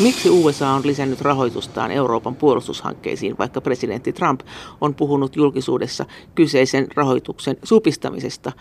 [0.00, 4.40] Miksi USA on lisännyt rahoitustaan Euroopan puolustushankkeisiin, vaikka presidentti Trump
[4.80, 8.52] on puhunut julkisuudessa kyseisen rahoituksen supistamisesta?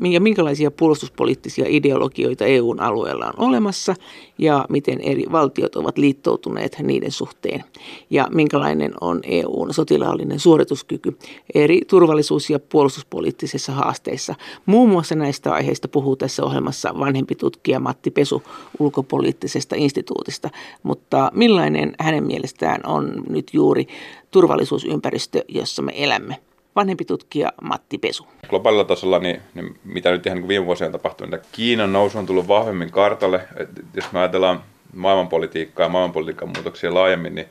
[0.00, 3.94] Ja minkälaisia puolustuspoliittisia ideologioita EUn alueella on olemassa
[4.38, 7.64] ja miten eri valtiot ovat liittoutuneet niiden suhteen
[8.10, 11.18] ja minkälainen on EUn sotilaallinen suorituskyky
[11.54, 14.34] eri turvallisuus- ja puolustuspoliittisissa haasteissa.
[14.66, 18.42] Muun muassa näistä aiheista puhuu tässä ohjelmassa vanhempi tutkija Matti Pesu
[18.78, 20.50] ulkopoliittisesta instituutista,
[20.82, 23.86] mutta millainen hänen mielestään on nyt juuri
[24.30, 26.36] turvallisuusympäristö, jossa me elämme?
[26.76, 28.26] Vanhempi tutkija Matti Pesu.
[28.48, 32.18] Globaalilla tasolla, niin, niin mitä nyt ihan niin viime vuosina on tapahtunut, niin Kiinan nousu
[32.18, 33.40] on tullut vahvemmin kartalle.
[33.56, 34.62] Et jos me ajatellaan
[34.94, 37.46] maailmanpolitiikkaa ja maailmanpolitiikan muutoksia laajemmin, niin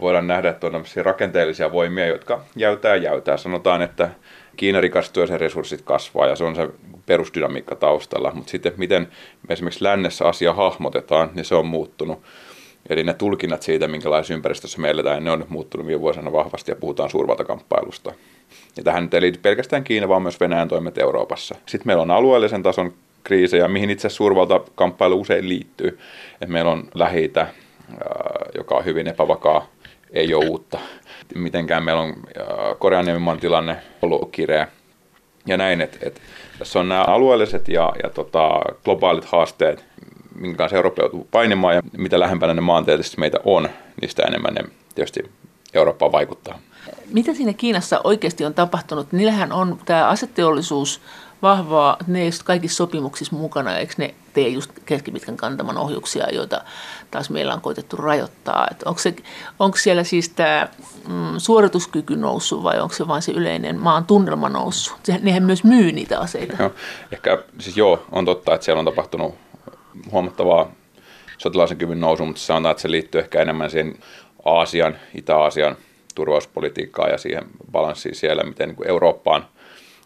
[0.00, 3.36] voidaan nähdä, että on rakenteellisia voimia, jotka jäytää jäytää.
[3.36, 4.10] Sanotaan, että
[4.56, 6.68] Kiina rikastuu ja sen resurssit kasvaa ja se on se
[7.06, 8.32] perusdynamiikka taustalla.
[8.34, 9.08] Mutta sitten miten
[9.48, 12.22] me esimerkiksi lännessä asia hahmotetaan, niin se on muuttunut.
[12.88, 16.70] Eli ne tulkinnat siitä, minkälaisessa ympäristössä me eletään, ne on nyt muuttunut viime vuosina vahvasti
[16.70, 18.12] ja puhutaan suurvaltakamppailusta.
[18.76, 21.54] Ja tähän nyt ei liity pelkästään Kiina, vaan myös Venäjän toimet Euroopassa.
[21.66, 22.92] Sitten meillä on alueellisen tason
[23.24, 25.98] kriisejä, mihin itse suurvaltakamppailu usein liittyy.
[26.40, 27.32] Et meillä on lähi
[28.54, 29.66] joka on hyvin epävakaa,
[30.12, 30.78] ei ole uutta.
[31.34, 32.14] Mitenkään meillä on
[32.78, 34.68] Korean niemimaan tilanne ollut kireä.
[35.46, 36.20] Ja näin, että et,
[36.58, 39.84] tässä on nämä alueelliset ja, ja tota, globaalit haasteet,
[40.34, 43.68] minkä kanssa Eurooppa joutuu painimaan ja mitä lähempänä ne maantieteellisesti meitä on,
[44.00, 45.30] niistä enemmän ne tietysti
[45.74, 46.58] Eurooppaan vaikuttaa.
[47.12, 49.12] Mitä siinä Kiinassa oikeasti on tapahtunut?
[49.12, 51.00] Niillähän on tämä aseteollisuus
[51.42, 56.64] vahvaa, ne ei kaikissa sopimuksissa mukana, eikö ne tee just keskipitkän kantaman ohjuksia, joita
[57.10, 58.68] taas meillä on koitettu rajoittaa.
[58.70, 59.14] Et onko, se,
[59.58, 60.68] onko siellä siis tämä
[61.08, 64.98] mm, suorituskyky noussut vai onko se vain se yleinen maan tunnelma noussut?
[65.22, 66.56] Nehän myös myy niitä aseita.
[66.58, 66.72] Joo,
[67.12, 69.34] ehkä siis joo, on totta, että siellä on tapahtunut
[70.12, 70.70] huomattavaa
[71.38, 73.98] sotilaisen kyvyn nousu, mutta sanotaan, että se liittyy ehkä enemmän siihen
[74.44, 75.76] Aasian, Itä-Aasian
[76.14, 79.46] turvallisuuspolitiikkaan ja siihen balanssiin siellä, miten niin kuin Eurooppaan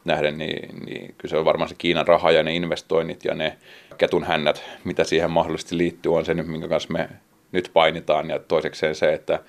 [0.05, 3.57] nähden, niin, niin kyllä se on varmaan se Kiinan raha ja ne investoinnit ja ne
[3.99, 7.09] ketun hännät, mitä siihen mahdollisesti liittyy, on se nyt, minkä kanssa me
[7.53, 8.31] nyt painitaan.
[8.31, 9.41] Ja toisekseen se, että,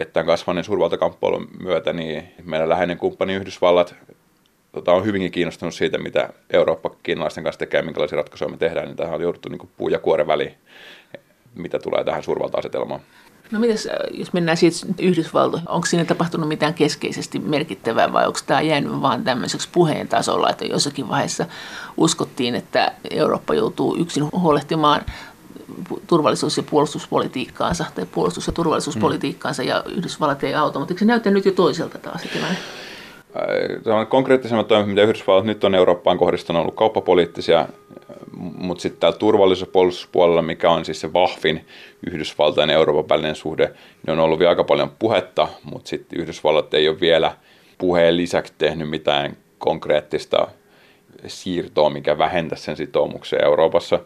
[0.00, 3.94] että tämän kasvaneen suurvaltakamppailun myötä niin meidän läheinen kumppani Yhdysvallat
[4.72, 8.96] tota, on hyvinkin kiinnostunut siitä, mitä Eurooppa kiinalaisten kanssa tekee, minkälaisia ratkaisuja me tehdään, niin
[8.96, 10.54] tähän on jouduttu niin puu ja kuoren väliin,
[11.54, 13.00] mitä tulee tähän suurvalta-asetelmaan.
[13.52, 18.38] No mitäs, äh, jos mennään siitä Yhdysvaltoihin, onko siinä tapahtunut mitään keskeisesti merkittävää vai onko
[18.46, 21.46] tämä jäänyt vain tämmöiseksi puheen tasolla, että jossakin vaiheessa
[21.96, 25.00] uskottiin, että Eurooppa joutuu yksin huolehtimaan
[26.06, 31.30] turvallisuus- ja puolustuspolitiikkaansa tai puolustus- ja turvallisuuspolitiikkaansa ja Yhdysvallat ei auta, mutta eikö se näytä
[31.30, 32.58] nyt jo toiselta taas se tilanne?
[34.08, 37.68] Konkreettisemmat toimet, mitä Yhdysvallat nyt on Eurooppaan kohdistanut, on ollut kauppapoliittisia,
[38.36, 41.66] mutta sitten täällä turvallisuus- ja puolustuspuolella, mikä on siis se vahvin
[42.06, 43.64] Yhdysvaltain ja Euroopan välinen suhde,
[44.06, 47.32] niin on ollut vielä aika paljon puhetta, mutta sitten Yhdysvallat ei ole vielä
[47.78, 50.48] puheen lisäksi tehnyt mitään konkreettista
[51.26, 54.00] siirtoa, mikä vähentäisi sen sitoumuksen Euroopassa.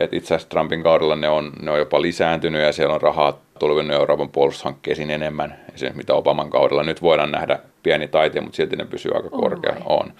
[0.00, 3.38] Et itse asiassa Trumpin kaudella ne on, ne on jopa lisääntynyt ja siellä on rahaa
[3.58, 6.82] tullut Euroopan puolustushankkeisiin enemmän, esimerkiksi mitä Obaman kaudella.
[6.82, 9.84] Nyt voidaan nähdä pieni taite, mutta silti ne pysyy aika korkealla.
[9.84, 10.12] On.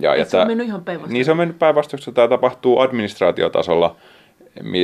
[0.00, 1.12] Ja, ja se on mennyt ihan päinvastoin.
[1.12, 3.96] Niin se on mennyt päinvastoin, tämä tapahtuu administraatiotasolla,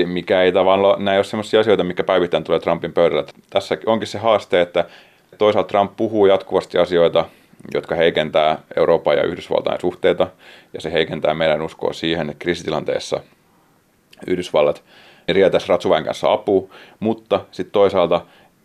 [0.06, 3.24] mikä ei tavallaan, nämä ei ole sellaisia asioita, mikä päivittäin tulee Trumpin pöydällä.
[3.50, 4.84] Tässä onkin se haaste, että
[5.38, 7.24] toisaalta Trump puhuu jatkuvasti asioita,
[7.74, 10.26] jotka heikentää Euroopan ja Yhdysvaltain suhteita,
[10.74, 13.20] ja se heikentää meidän uskoa siihen, että kriisitilanteessa
[14.26, 14.82] Yhdysvallat
[15.28, 16.68] rietäisi ratsuväen kanssa apua,
[17.00, 18.20] mutta sitten toisaalta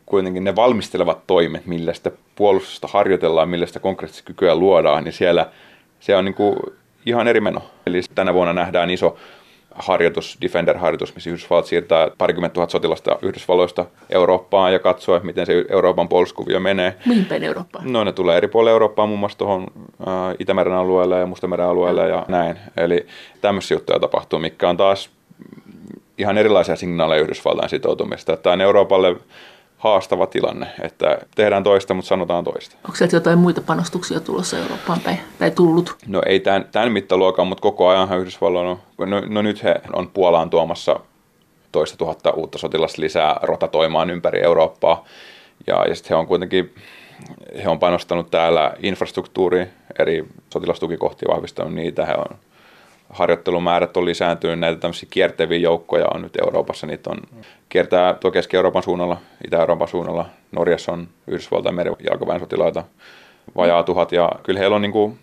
[0.05, 5.45] kuitenkin ne valmistelevat toimet, millä sitä puolustusta harjoitellaan, millä sitä konkreettista kykyä luodaan, niin siellä
[5.99, 6.55] se on niin kuin
[7.05, 7.61] ihan eri meno.
[7.85, 9.17] Eli tänä vuonna nähdään iso
[9.75, 16.09] harjoitus, Defender-harjoitus, missä Yhdysvallat siirtää parikymmentä tuhat sotilasta Yhdysvalloista Eurooppaan ja katsoo, miten se Euroopan
[16.09, 16.95] puolustuskuvio menee.
[17.05, 17.93] Mihin päin Eurooppaan?
[17.93, 19.67] No ne tulee eri puolille Eurooppaan, muun muassa tuohon
[20.39, 22.57] Itämeren alueelle ja Mustameren alueelle ja näin.
[22.77, 23.05] Eli
[23.41, 25.09] tämmöisiä juttuja tapahtuu, mikä on taas
[26.17, 28.37] ihan erilaisia signaaleja Yhdysvaltain sitoutumista.
[28.37, 29.15] Tämä on Euroopalle
[29.77, 32.75] haastava tilanne, että tehdään toista, mutta sanotaan toista.
[32.85, 35.95] Onko sieltä jotain muita panostuksia tulossa Eurooppaan päin, tai tullut?
[36.07, 40.09] No ei tämän, tämän mittaluokan, mutta koko ajan Yhdysvalloilla on, no, no nyt he on
[40.09, 40.99] Puolaan tuomassa
[41.71, 45.05] toista tuhatta uutta sotilasta lisää rotatoimaan ympäri Eurooppaa,
[45.67, 46.73] ja, ja sitten he on kuitenkin
[47.63, 49.67] he on panostanut täällä infrastruktuuriin,
[49.99, 52.37] eri sotilastukikohtia vahvistanut niitä, he on
[53.09, 57.17] harjoittelumäärät on lisääntynyt, näitä tämmöisiä kierteviä joukkoja on nyt Euroopassa, niitä on
[57.69, 59.17] kiertää tuo Keski-Euroopan suunnalla,
[59.47, 62.83] Itä-Euroopan suunnalla, Norjassa on Yhdysvaltain meri jalkaväen sotilaita
[63.55, 65.19] vajaa tuhat, ja kyllä heillä on niin kuin,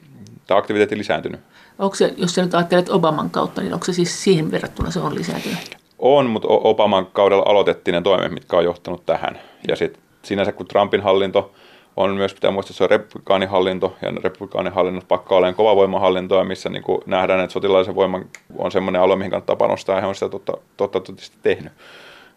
[0.47, 1.41] tämä aktiviteetti lisääntynyt.
[1.79, 5.01] Onko se, jos sä nyt ajattelet Obaman kautta, niin onko se siis siihen verrattuna se
[5.01, 5.85] on lisääntynyt?
[6.05, 9.41] on, mutta Obaman kaudella aloitettiin ne toimet, mitkä on johtanut tähän.
[9.69, 11.53] Ja sitten sinänsä kun Trumpin hallinto
[11.97, 16.83] on myös, pitää muistaa, että se on republikaanihallinto, ja republikaanihallinnot pakko olemaan kovavoimahallintoa, missä niin
[16.83, 18.25] kuin nähdään, että sotilaisen voiman
[18.59, 21.73] on semmoinen alue, mihin kannattaa panostaa, ja he on sitä totta, totta, totta tehnyt.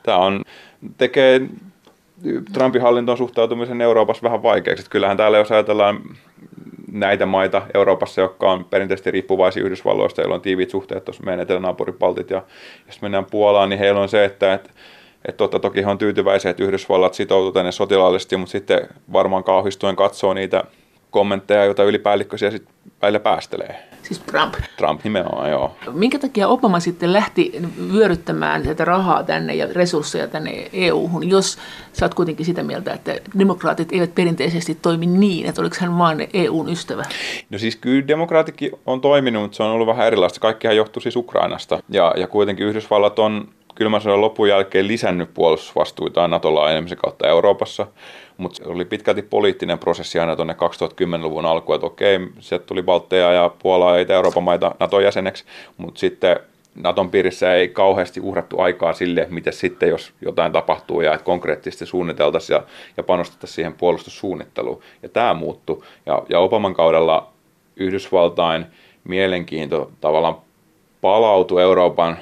[0.03, 0.41] Tämä on,
[0.97, 1.41] tekee
[2.53, 4.81] Trumpin hallintoon suhtautumisen Euroopassa vähän vaikeaksi.
[4.81, 5.99] Että kyllähän täällä, jos ajatellaan
[6.91, 12.29] näitä maita Euroopassa, jotka on perinteisesti riippuvaisia Yhdysvalloista, joilla on tiiviit suhteet tuossa meidän etelänaapuripaltit,
[12.29, 12.43] ja
[12.87, 14.69] jos mennään Puolaan, niin heillä on se, että, että
[15.27, 19.95] että totta toki he on tyytyväisiä, että Yhdysvallat sitoutuu tänne sotilaallisesti, mutta sitten varmaan kauhistuen
[19.95, 20.63] katsoo niitä
[21.11, 23.87] kommentteja, joita ylipäällikköisiä sitten välillä päästelee.
[24.03, 24.53] Siis Trump.
[24.77, 25.75] Trump nimenomaan, joo.
[25.91, 27.51] Minkä takia Obama sitten lähti
[27.93, 31.57] vyöryttämään tätä rahaa tänne ja resursseja tänne EU-hun, jos
[31.93, 36.29] sä oot kuitenkin sitä mieltä, että demokraatit eivät perinteisesti toimi niin, että oliko hän vain
[36.33, 37.03] EUn ystävä?
[37.49, 40.39] No siis kyllä demokraatikin on toiminut, mutta se on ollut vähän erilaista.
[40.39, 41.79] Kaikkihan johtuu siis Ukrainasta.
[41.89, 43.47] Ja, ja kuitenkin Yhdysvallat on
[43.77, 47.87] kylmän sodan lopun jälkeen lisännyt puolustusvastuitaan NATO-laajenemisen kautta Euroopassa,
[48.37, 53.33] mutta se oli pitkälti poliittinen prosessi aina tuonne 2010-luvun alkuun, että okei, sieltä tuli Balteja
[53.33, 55.45] ja Puolaa ja Itä-Euroopan maita NATO-jäseneksi,
[55.77, 56.39] mutta sitten
[56.75, 61.85] Naton piirissä ei kauheasti uhrattu aikaa sille, miten sitten, jos jotain tapahtuu ja että konkreettisesti
[61.85, 62.63] suunniteltaisiin ja,
[62.97, 64.81] ja panostettaisiin siihen puolustussuunnitteluun.
[65.03, 65.83] Ja tämä muuttui.
[66.05, 67.27] Ja, ja Obaman kaudella
[67.75, 68.65] Yhdysvaltain
[69.03, 70.37] mielenkiinto tavallaan
[71.01, 72.17] palautui Euroopan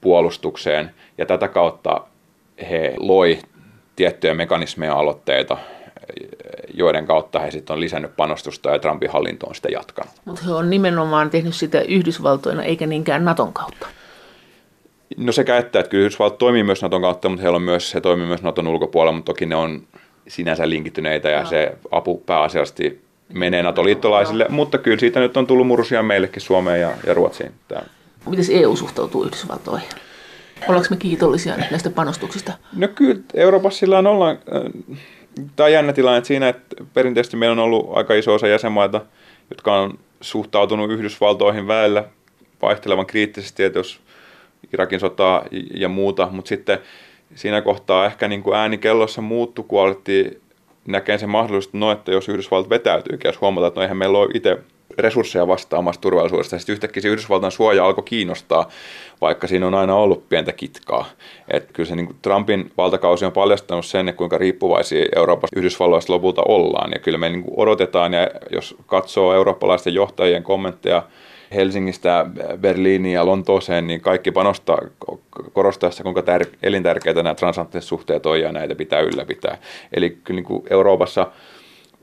[0.00, 2.00] puolustukseen ja tätä kautta
[2.70, 3.38] he loi
[3.96, 5.58] tiettyjä mekanismeja aloitteita,
[6.74, 10.12] joiden kautta he sitten on lisännyt panostusta ja Trumpin hallinto on sitä jatkanut.
[10.24, 13.86] Mutta he on nimenomaan tehnyt sitä Yhdysvaltoina eikä niinkään Naton kautta.
[15.16, 18.00] No sekä että, että kyllä Yhdysvallat toimii myös Naton kautta, mutta heillä on myös, he
[18.00, 19.82] toimii myös Naton ulkopuolella, mutta toki ne on
[20.28, 21.48] sinänsä linkittyneitä ja no.
[21.48, 23.00] se apu pääasiallisesti
[23.32, 27.52] menee NATO-liittolaisille, mutta kyllä siitä nyt on tullut murusia meillekin Suomeen ja, ja Ruotsiin.
[27.68, 27.82] Tämä
[28.26, 29.88] Miten EU suhtautuu Yhdysvaltoihin?
[30.68, 32.52] Ollaanko me kiitollisia näistä panostuksista?
[32.76, 34.96] No kyllä Euroopassa sillä on ollaan, äh,
[35.56, 39.00] tämä jännä tilanne siinä, että perinteisesti meillä on ollut aika iso osa jäsenmaita,
[39.50, 42.04] jotka on suhtautunut Yhdysvaltoihin väellä
[42.62, 44.00] vaihtelevan kriittisesti, että jos
[44.72, 45.44] Irakin sotaa
[45.74, 46.78] ja muuta, mutta sitten
[47.34, 50.40] siinä kohtaa ehkä niin kuin ääni kellossa muuttu, kun alettiin
[50.86, 54.30] näkee sen mahdollisesti, no, että jos Yhdysvallat vetäytyy, jos huomataan, että no eihän meillä ole
[54.34, 54.58] itse
[54.98, 56.58] resursseja vastaamassa turvallisuudesta.
[56.58, 58.68] Sitten yhtäkkiä se Yhdysvaltain suoja alkoi kiinnostaa,
[59.20, 61.06] vaikka siinä on aina ollut pientä kitkaa.
[61.48, 66.42] Et kyllä se niin kuin Trumpin valtakausi on paljastanut sen, kuinka riippuvaisia Euroopasta Yhdysvalloista lopulta
[66.48, 66.90] ollaan.
[66.92, 71.02] Ja kyllä me niin kuin odotetaan, ja jos katsoo eurooppalaisten johtajien kommentteja
[71.54, 72.26] Helsingistä
[72.60, 74.78] Berliiniin ja Lontooseen, niin kaikki panostaa
[75.52, 79.58] korostaa kuinka tär- elintärkeitä nämä transatlanttiset suhteet on ja näitä pitää ylläpitää.
[79.92, 81.26] Eli kyllä niin kuin Euroopassa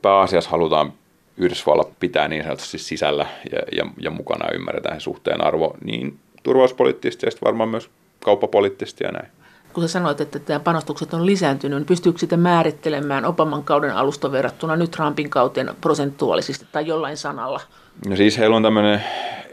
[0.02, 0.92] pääasiassa halutaan
[1.38, 7.32] Yhdysvallat pitää niin sanotusti sisällä ja, ja, ja mukana ymmärretään suhteen arvo niin turvallisuuspoliittisesti ja
[7.44, 7.90] varmaan myös
[8.24, 9.28] kauppapoliittisesti ja näin.
[9.72, 14.32] Kun sä sanoit, että tämä panostukset on lisääntynyt, niin pystyykö sitä määrittelemään Obaman kauden alusta
[14.32, 17.60] verrattuna nyt Trumpin kauteen prosentuaalisesti tai jollain sanalla?
[18.08, 19.04] No siis heillä on tämmöinen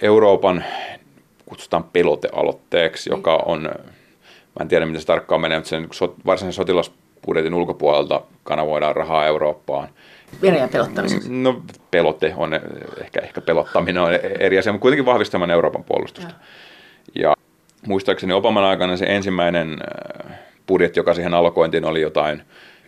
[0.01, 0.63] Euroopan,
[1.45, 5.89] kutsutaan pelotealoitteeksi, joka on, mä en tiedä miten se tarkkaan menee, mutta sen
[6.25, 9.89] varsinaisen sotilasbudjetin ulkopuolelta kanavoidaan rahaa Eurooppaan–
[10.41, 11.29] Venäjän pelottamisessa?
[11.31, 12.53] No pelotte on
[13.01, 16.33] ehkä, ehkä pelottaminen on eri asia, mutta kuitenkin vahvistamaan Euroopan puolustusta.
[17.15, 17.35] Ja, ja
[17.87, 19.77] muistaakseni Obaman aikana se ensimmäinen
[20.29, 20.37] äh,
[20.67, 22.41] budjetti, joka siihen alkointiin oli jotain,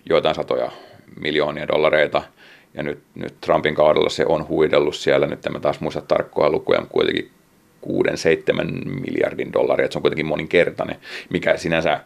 [0.09, 0.71] joitain satoja
[1.19, 2.21] miljoonia dollareita.
[2.73, 6.79] Ja nyt, nyt Trumpin kaudella se on huidellut siellä, nyt en taas muista tarkkoja lukuja,
[6.79, 7.31] mutta kuitenkin
[7.85, 7.89] 6-7
[8.85, 10.95] miljardin dollaria, että se on kuitenkin moninkertainen,
[11.29, 11.99] mikä sinänsä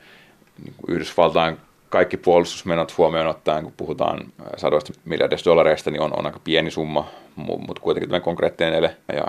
[0.63, 1.58] niin Yhdysvaltain
[1.89, 4.19] kaikki puolustusmenot huomioon ottaen, kun puhutaan
[4.58, 8.96] sadoista miljardista dollareista, niin on, on aika pieni summa, mutta kuitenkin tämä konkreettinen ele.
[9.13, 9.25] Ja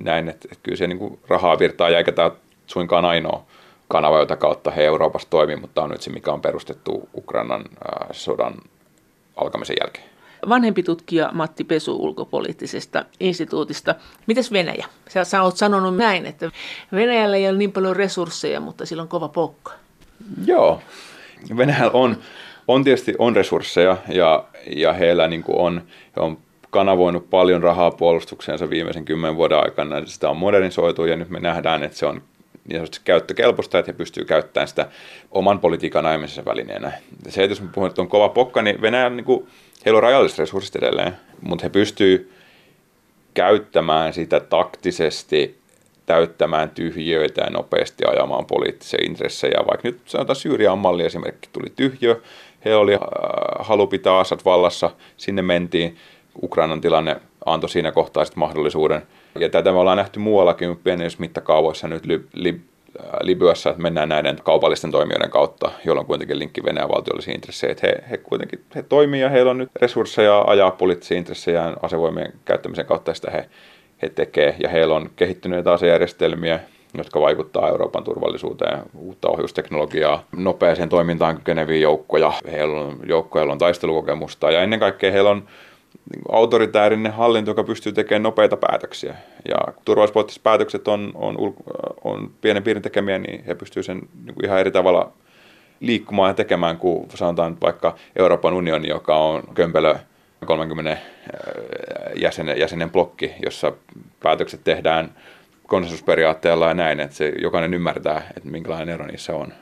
[0.00, 2.30] näin, että, että kyllä se niin kuin rahaa virtaa ja eikä tämä
[2.66, 3.42] suinkaan ainoa
[3.88, 7.64] kanava, jota kautta he Euroopassa toimii, mutta on nyt se, mikä on perustettu Ukrainan
[8.12, 8.54] sodan
[9.36, 10.04] alkamisen jälkeen.
[10.48, 13.94] Vanhempi tutkija Matti Pesu ulkopoliittisesta instituutista.
[14.26, 14.86] Mites Venäjä?
[15.08, 16.50] Sä, sä oot sanonut näin, että
[16.92, 19.72] Venäjällä ei ole niin paljon resursseja, mutta sillä on kova pokka.
[20.44, 20.80] Joo,
[21.56, 22.16] Venäjällä on,
[22.68, 24.44] on tietysti on resursseja ja,
[24.76, 25.82] ja heillä niin kuin on,
[26.16, 26.38] he on
[26.70, 30.06] kanavoinut paljon rahaa puolustukseensa viimeisen kymmenen vuoden aikana.
[30.06, 32.22] Sitä on modernisoitu ja nyt me nähdään, että se on
[32.68, 34.88] niin sanotusti käyttökelpoista, että he pystyvät käyttämään sitä
[35.30, 36.92] oman politiikan ajamisessa välineenä.
[37.28, 39.46] Se, että jos me puhun, että on kova pokka, niin Venäjä, niin kuin,
[39.84, 42.22] heillä on rajalliset resurssit edelleen, mutta he pystyvät
[43.34, 45.61] käyttämään sitä taktisesti
[46.06, 49.60] täyttämään tyhjöitä ja nopeasti ajamaan poliittisia intressejä.
[49.70, 52.20] Vaikka nyt sanotaan Syyrian malli esimerkki tuli tyhjö,
[52.64, 53.00] he oli äh,
[53.58, 55.96] halu pitää asat vallassa, sinne mentiin.
[56.42, 57.16] Ukrainan tilanne
[57.46, 59.02] antoi siinä kohtaa sitten mahdollisuuden.
[59.38, 62.60] Ja tätä me ollaan nähty muuallakin pienissä mittakaavoissa nyt li, li,
[63.20, 67.76] Libyassa, että mennään näiden kaupallisten toimijoiden kautta, jolloin kuitenkin linkki Venäjän valtiollisiin intresseihin.
[67.82, 72.86] He, he kuitenkin he toimii ja heillä on nyt resursseja ajaa poliittisia intressejä asevoimien käyttämisen
[72.86, 73.48] kautta sitä he,
[74.02, 74.56] he tekee.
[74.62, 76.60] Ja heillä on kehittyneitä asejärjestelmiä,
[76.94, 82.32] jotka vaikuttaa Euroopan turvallisuuteen, uutta ohjusteknologiaa, nopeaseen toimintaan kykeneviä joukkoja.
[82.52, 85.44] Heillä on joukkoja, joilla on taistelukokemusta ja ennen kaikkea heillä on
[86.28, 89.14] autoritäärinen hallinto, joka pystyy tekemään nopeita päätöksiä.
[89.48, 91.54] Ja turvallisuuspoliittiset päätökset on, on,
[92.04, 95.12] on pienen piirin tekemiä, niin he pystyvät sen niin kuin ihan eri tavalla
[95.80, 99.94] liikkumaan ja tekemään kuin sanotaan vaikka Euroopan unioni, joka on kömpelö
[100.46, 100.96] 30
[102.16, 103.72] jäsenen, jäsenen blokki, jossa
[104.22, 105.14] päätökset tehdään
[105.66, 109.52] konsensusperiaatteella ja näin, että se jokainen ymmärtää, että minkälainen ero niissä on.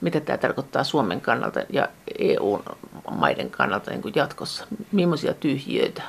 [0.00, 1.88] Mitä tämä tarkoittaa Suomen kannalta ja
[2.18, 4.66] EU-maiden kannalta niin kuin jatkossa?
[4.92, 6.02] Millaisia tyhjiöitä?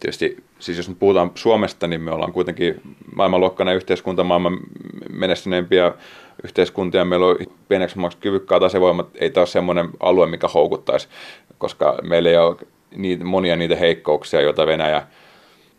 [0.00, 2.80] Tietysti, siis jos nyt puhutaan Suomesta, niin me ollaan kuitenkin
[3.14, 4.58] maailmanluokkainen yhteiskunta, maailman
[5.10, 5.92] menestyneempiä
[6.44, 7.04] yhteiskuntia.
[7.04, 7.36] Meillä on
[7.68, 9.08] pieneksi kyvykkaat asevoimat.
[9.14, 11.08] Ei tämä ole semmoinen alue, mikä houkuttaisi,
[11.58, 12.56] koska meillä ei ole
[12.96, 15.02] niitä, monia niitä heikkouksia, joita Venäjä–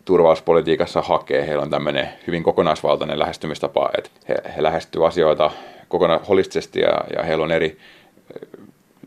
[0.08, 1.46] turvallisuuspolitiikassa hakee.
[1.46, 5.50] Heillä on tämmöinen hyvin kokonaisvaltainen lähestymistapa, että he, he lähestyvät asioita
[5.88, 7.78] kokonaan holistisesti ja, ja heillä on eri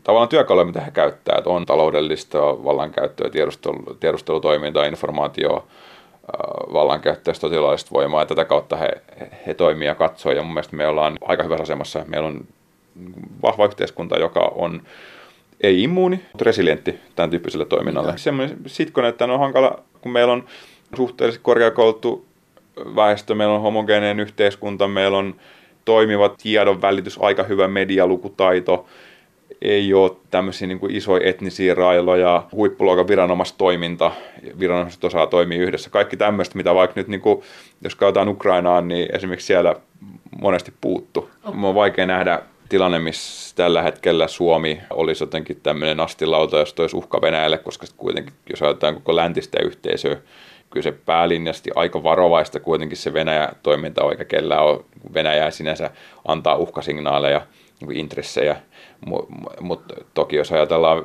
[0.04, 1.38] tavallaan työkaluja, mitä he käyttävät.
[1.38, 5.66] Että on taloudellista vallankäyttöä, tiedustelu, tiedustelutoimintaa, informaatio,
[6.72, 8.88] vallankäyttöä, sotilaallista voimaa ja tätä kautta he,
[9.46, 10.32] he toimii ja katsoo.
[10.32, 12.04] Ja mun mielestä me ollaan aika hyvässä asemassa.
[12.06, 12.44] Meillä on
[13.42, 14.82] vahva yhteiskunta, joka on
[15.62, 18.12] ei immuuni, mutta resilientti tämän tyyppiselle toiminnalle.
[18.16, 20.44] Semmoinen sitkonen, että on hankala, kun meillä on
[20.96, 22.26] suhteellisesti korkeakouluttu
[22.96, 25.34] väestö, meillä on homogeeninen yhteiskunta, meillä on
[25.84, 28.86] toimiva tiedon välitys, aika hyvä medialukutaito,
[29.62, 34.12] ei ole tämmöisiä niin kuin isoja etnisiä railoja, huippuluokan viranomaistoiminta,
[34.58, 35.90] viranomaiset osaa toimia yhdessä.
[35.90, 37.42] Kaikki tämmöistä, mitä vaikka nyt, niin kuin,
[37.84, 39.76] jos katsotaan Ukrainaan, niin esimerkiksi siellä
[40.40, 41.30] monesti puuttu.
[41.44, 41.64] Okay.
[41.64, 42.42] on vaikea nähdä
[42.72, 48.34] tilanne, missä tällä hetkellä Suomi olisi jotenkin tämmöinen astilauta, jos olisi uhka Venäjälle, koska kuitenkin,
[48.50, 50.16] jos ajatellaan koko läntistä yhteisöä,
[50.70, 55.90] kyllä se päälinjasti aika varovaista kuitenkin se Venäjä-toiminta on, eikä kellään ole Venäjää sinänsä
[56.28, 57.40] antaa uhkasignaaleja,
[57.80, 58.56] niin intressejä,
[59.60, 61.02] mutta toki jos ajatellaan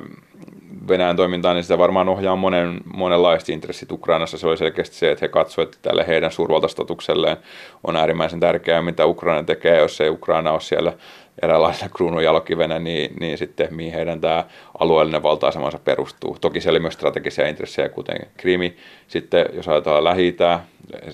[0.88, 3.92] Venäjän toimintaa, niin sitä varmaan ohjaa monen, monenlaiset intressit.
[3.92, 7.36] Ukrainassa se oli selkeästi se, että he katsoivat, että tälle heidän suurvaltastatukselleen
[7.84, 10.92] on äärimmäisen tärkeää, mitä Ukraina tekee, jos ei Ukraina ole siellä
[11.42, 14.44] eräänlaisena kruunun jalokivenä, niin, niin sitten mihin heidän tämä
[14.78, 16.36] alueellinen valta-asemansa perustuu.
[16.40, 18.76] Toki siellä oli myös strategisia intressejä, kuten Krimi.
[19.08, 20.36] Sitten jos ajatellaan lähi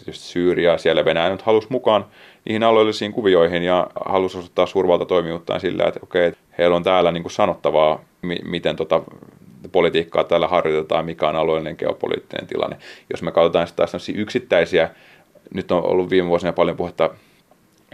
[0.07, 2.07] just Syyriä, siellä Venäjä nyt halusi mukaan
[2.45, 7.23] niihin alueellisiin kuvioihin ja halusi osoittaa suurvalta toimiuttaan sillä, että okei, heillä on täällä niin
[7.23, 8.05] kuin sanottavaa,
[8.45, 9.03] miten tota
[9.73, 12.77] politiikkaa täällä harjoitetaan, mikä on alueellinen geopoliittinen tilanne.
[13.11, 14.91] Jos me katsotaan sitten yksittäisiä,
[15.55, 17.11] nyt on ollut viime vuosina paljon puhetta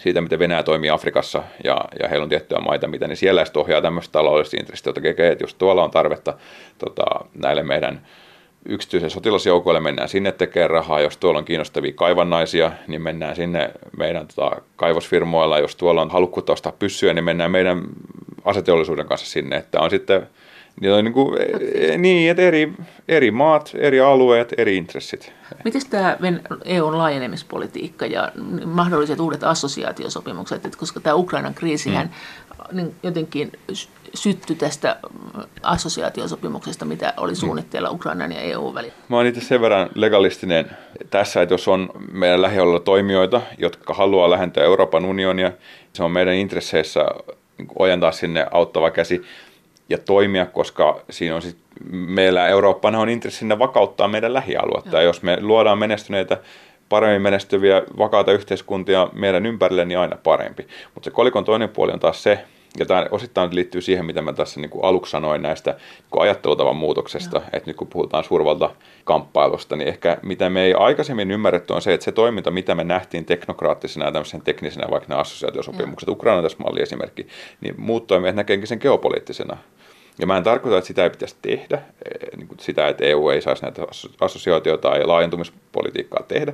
[0.00, 3.62] siitä, miten Venäjä toimii Afrikassa ja, ja heillä on tiettyjä maita, mitä niin siellä sitten
[3.62, 4.92] ohjaa tämmöistä taloudellista intressiä,
[5.32, 6.34] että jos tuolla on tarvetta
[6.78, 7.04] tota,
[7.42, 8.06] näille meidän
[8.68, 14.26] yksityisen sotilasjoukoille, mennään sinne tekemään rahaa, jos tuolla on kiinnostavia kaivannaisia, niin mennään sinne meidän
[14.26, 17.82] tota, kaivosfirmoilla, jos tuolla on halukkuutta ostaa pyssyjä, niin mennään meidän
[18.44, 20.26] aseteollisuuden kanssa sinne, että on sitten
[20.80, 21.38] niin, on niin, kuin,
[21.74, 22.72] e, niin että eri,
[23.08, 25.32] eri maat, eri alueet, eri intressit.
[25.64, 26.18] Miten tämä
[26.64, 28.32] EUn laajenemispolitiikka ja
[28.64, 32.76] mahdolliset uudet assosiaatiosopimukset, että koska tämä Ukrainan kriisihän mm.
[32.76, 33.52] niin jotenkin
[34.14, 34.96] syttyi tästä
[35.62, 37.36] assosiaatiosopimuksesta, mitä oli mm.
[37.36, 38.94] suunnitteilla Ukrainan ja EU välillä?
[39.08, 40.70] Mä oon itse sen verran legalistinen
[41.10, 45.52] tässä, että jos on meidän lähialueilla toimijoita, jotka haluaa lähentää Euroopan unionia,
[45.92, 47.06] se on meidän intresseissä
[47.58, 49.22] niin ojentaa sinne auttava käsi
[49.90, 51.56] ja toimia, koska siinä on sit,
[51.90, 54.96] meillä Eurooppana on intressinä vakauttaa meidän lähialuetta.
[54.96, 56.38] Ja jos me luodaan menestyneitä,
[56.88, 60.66] paremmin menestyviä, vakaata yhteiskuntia meidän ympärille, niin aina parempi.
[60.94, 62.44] Mutta se kolikon toinen puoli on taas se,
[62.78, 66.76] ja tämä osittain liittyy siihen, mitä mä tässä niin kuin aluksi sanoin näistä niin ajattelutavan
[66.76, 67.46] muutoksesta, Joo.
[67.52, 68.70] että nyt kun puhutaan suurvalta
[69.04, 72.84] kamppailusta, niin ehkä mitä me ei aikaisemmin ymmärretty on se, että se toiminta, mitä me
[72.84, 76.14] nähtiin teknokraattisena ja tämmöisen teknisenä, vaikka nämä assosiaatiosopimukset, Joo.
[76.14, 77.26] Ukraina tässä malli esimerkki,
[77.60, 79.56] niin muut toimijat näkeenkin sen geopoliittisena.
[80.18, 83.28] Ja mä en tarkoita, että sitä ei pitäisi tehdä, eh, niin kuin sitä, että EU
[83.28, 83.82] ei saisi näitä
[84.20, 86.52] assosiaatioita tai laajentumispolitiikkaa tehdä,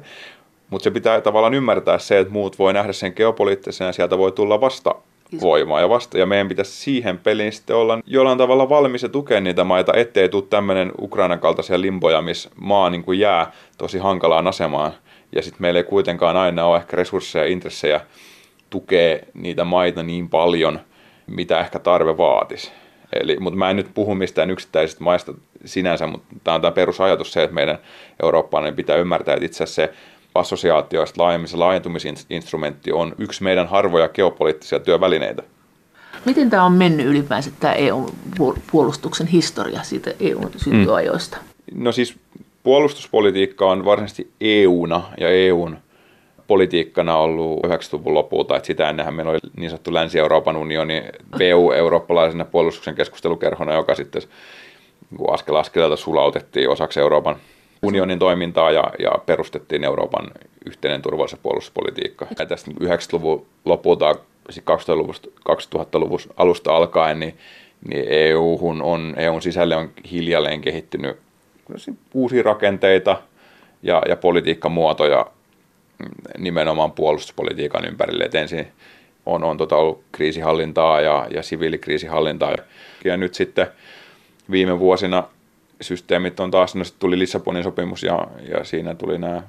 [0.70, 4.32] mutta se pitää tavallaan ymmärtää se, että muut voi nähdä sen geopoliittisena ja sieltä voi
[4.32, 4.94] tulla vasta
[5.40, 6.18] voimaa ja vasta.
[6.18, 10.28] Ja meidän pitäisi siihen peliin sitten olla jollain tavalla valmis ja tukea niitä maita, ettei
[10.28, 14.92] tule tämmöinen Ukrainan kaltaisia limboja, missä maa niin kuin jää tosi hankalaan asemaan.
[15.32, 18.00] Ja sitten meillä ei kuitenkaan aina ole ehkä resursseja ja intressejä
[18.70, 20.80] tukea niitä maita niin paljon,
[21.26, 22.72] mitä ehkä tarve vaatisi.
[23.12, 27.32] Eli, mutta mä en nyt puhu mistään yksittäisistä maista sinänsä, mutta tämä on tämä perusajatus
[27.32, 27.78] se, että meidän
[28.22, 29.92] Eurooppaan pitää ymmärtää, että itse asiassa se
[30.38, 35.42] assosiaatioista laajemmin se laajentumisinstrumentti on yksi meidän harvoja geopoliittisia työvälineitä.
[36.24, 41.36] Miten tämä on mennyt ylipäänsä tämä EU-puolustuksen historia siitä EUn syntyajoista?
[41.36, 41.84] Mm.
[41.84, 42.16] No siis
[42.62, 45.78] puolustuspolitiikka on varsinaisesti EUna ja EUn
[46.46, 51.04] politiikkana ollut 90-luvun lopulta, että sitä ennenhän meillä oli niin sanottu Länsi-Euroopan unioni
[51.38, 54.22] PU eurooppalaisena puolustuksen keskustelukerhona, joka sitten
[55.10, 57.36] niin askel askeleelta sulautettiin osaksi Euroopan
[57.82, 60.30] unionin toimintaa ja, ja perustettiin Euroopan
[60.66, 62.26] yhteinen turvallisuus- ja puolustuspolitiikka.
[62.38, 64.14] Ja tästä 90-luvun lopulta,
[64.52, 65.14] 2000-luvun,
[65.50, 67.38] 2000-luvun alusta alkaen, niin,
[67.88, 71.16] niin EU on, EUn sisälle on hiljalleen kehittynyt
[72.14, 73.22] uusia rakenteita
[73.82, 75.26] ja, ja politiikkamuotoja
[76.38, 78.24] nimenomaan puolustuspolitiikan ympärille.
[78.24, 78.66] Et ensin
[79.26, 82.56] on, on tota ollut kriisihallintaa ja, ja siviilikriisihallintaa.
[83.04, 83.66] Ja nyt sitten
[84.50, 85.24] viime vuosina
[85.80, 89.42] systeemit on taas, no tuli Lissabonin sopimus ja, ja siinä tuli nämä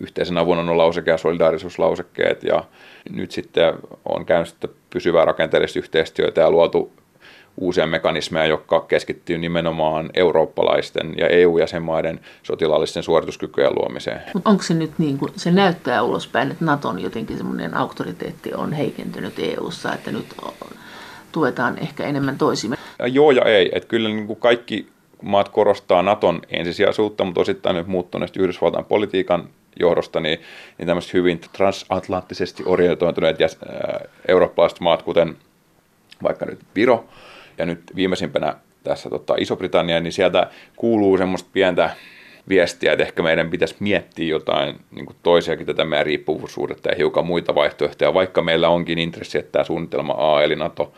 [0.00, 2.64] yhteisen avunannon lauseke ja solidaarisuuslausekkeet ja
[3.10, 6.92] nyt sitten on käynnistetty pysyvää rakenteellista yhteistyötä ja luotu
[7.56, 14.22] uusia mekanismeja, jotka keskittyy nimenomaan eurooppalaisten ja EU-jäsenmaiden sotilaallisten suorituskykyjen luomiseen.
[14.44, 19.34] Onko se nyt niin kuin, se näyttää ulospäin, että Naton jotenkin semmoinen auktoriteetti on heikentynyt
[19.38, 20.26] EU-ssa, että nyt
[21.32, 22.76] tuetaan ehkä enemmän toisimme?
[23.06, 24.88] Joo ja ei, että kyllä niin kuin kaikki
[25.22, 29.48] maat korostaa Naton ensisijaisuutta, mutta osittain nyt muuttuneesta Yhdysvaltain politiikan
[29.80, 30.38] johdosta, niin,
[30.78, 35.36] niin tämmöiset hyvin transatlanttisesti orientoituneet ja, äh, eurooppalaiset maat, kuten
[36.22, 37.04] vaikka nyt Viro,
[37.58, 38.54] ja nyt viimeisimpänä
[38.84, 41.90] tässä tota, Iso-Britannia, niin sieltä kuuluu semmoista pientä
[42.48, 47.26] viestiä, että ehkä meidän pitäisi miettiä jotain niin kuin toisiakin tätä meidän riippuvuussuhdetta ja hiukan
[47.26, 50.92] muita vaihtoehtoja, vaikka meillä onkin intressi, että tämä suunnitelma A eli NATO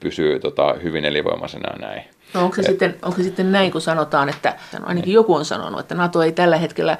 [0.00, 2.02] pysyy tota, hyvin elinvoimaisena näin.
[2.34, 5.44] No onko, se Et, sitten, onko se sitten näin, kun sanotaan, että ainakin joku on
[5.44, 6.98] sanonut, että NATO ei tällä hetkellä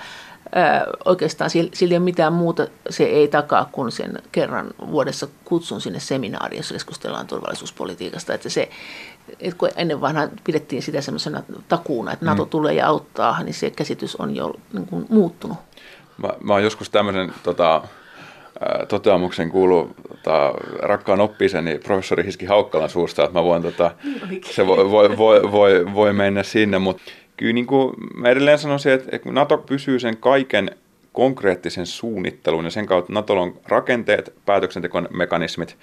[1.05, 6.01] oikeastaan sillä ei ole mitään muuta, se ei takaa kuin sen kerran vuodessa kutsun sinne
[6.01, 8.35] seminaariin, jossa keskustellaan turvallisuuspolitiikasta.
[8.35, 8.71] Että se,
[9.41, 12.51] että kun ennen vanhaan pidettiin sitä semmoisena takuuna, että NATO mm.
[12.51, 15.59] tulee ja auttaa, niin se käsitys on jo niin kuin, muuttunut.
[16.19, 17.83] Mä, mä oon joskus tämmöisen tota,
[18.89, 23.91] toteamuksen kuuluu tota, rakkaan oppiseni professori Hiski Haukkalan suusta, että mä voin, tota,
[24.45, 27.03] se voi, voi, voi, voi, voi mennä sinne, mutta
[27.37, 30.71] kyllä niin kuin mä edelleen sanoisin, että, että NATO pysyy sen kaiken
[31.13, 35.77] konkreettisen suunnittelun ja sen kautta NATO on rakenteet, päätöksentekon mekanismit,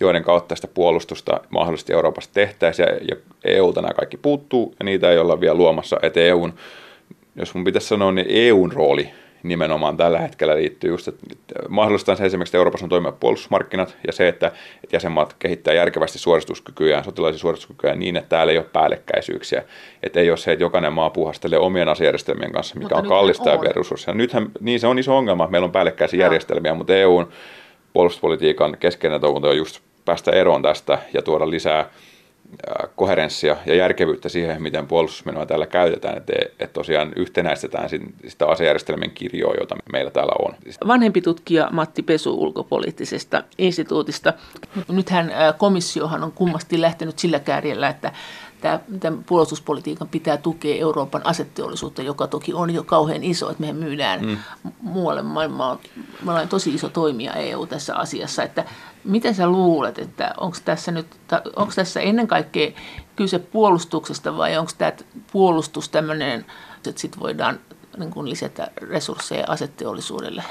[0.00, 5.10] joiden kautta sitä puolustusta mahdollisesti Euroopassa tehtäisiin ja, ja EUlta nämä kaikki puuttuu ja niitä
[5.10, 6.54] ei olla vielä luomassa, että EUn,
[7.36, 9.10] jos mun pitäisi sanoa, niin EUn rooli
[9.48, 14.12] nimenomaan tällä hetkellä liittyy just, että mahdollistaa se esimerkiksi, että Euroopassa on toimia puolustusmarkkinat ja
[14.12, 14.46] se, että,
[14.84, 19.62] että jäsenmaat kehittää järkevästi suorituskykyjä, sotilaisia suorituskykyjä niin, että täällä ei ole päällekkäisyyksiä.
[20.02, 23.50] Että ei ole se, että jokainen maa puhastelee omien asejärjestelmien kanssa, mikä mutta on kallista
[23.50, 24.14] ja resursseja.
[24.14, 26.22] Nythän, niin se on iso ongelma, että meillä on päällekkäisiä no.
[26.22, 27.28] järjestelmiä, mutta EUn
[27.92, 31.90] puolustuspolitiikan keskeinen tavoite on just päästä eroon tästä ja tuoda lisää
[32.96, 37.88] koherenssia ja järkevyyttä siihen, miten puolustusmenoa täällä käytetään, että, että tosiaan yhtenäistetään
[38.28, 40.54] sitä asejärjestelmien kirjoa, jota meillä täällä on.
[40.86, 44.32] Vanhempi tutkija Matti Pesu ulkopoliittisesta instituutista.
[44.88, 48.12] Nythän komissiohan on kummasti lähtenyt sillä kärjellä, että
[48.60, 48.80] tämä,
[49.26, 54.38] puolustuspolitiikan pitää tukea Euroopan asetteollisuutta, joka toki on jo kauhean iso, että me myydään mm.
[54.80, 55.78] muualle maailmaan.
[56.22, 58.64] Me ollaan tosi iso toimija EU tässä asiassa, että
[59.06, 61.06] Miten sä luulet, että onko tässä nyt,
[61.56, 62.70] onko tässä ennen kaikkea
[63.16, 64.92] kyse puolustuksesta vai onko tämä
[65.32, 67.60] puolustus tämmöinen, että sitten voidaan
[67.96, 70.42] niin kuin lisätä resursseja aseteollisuudelle?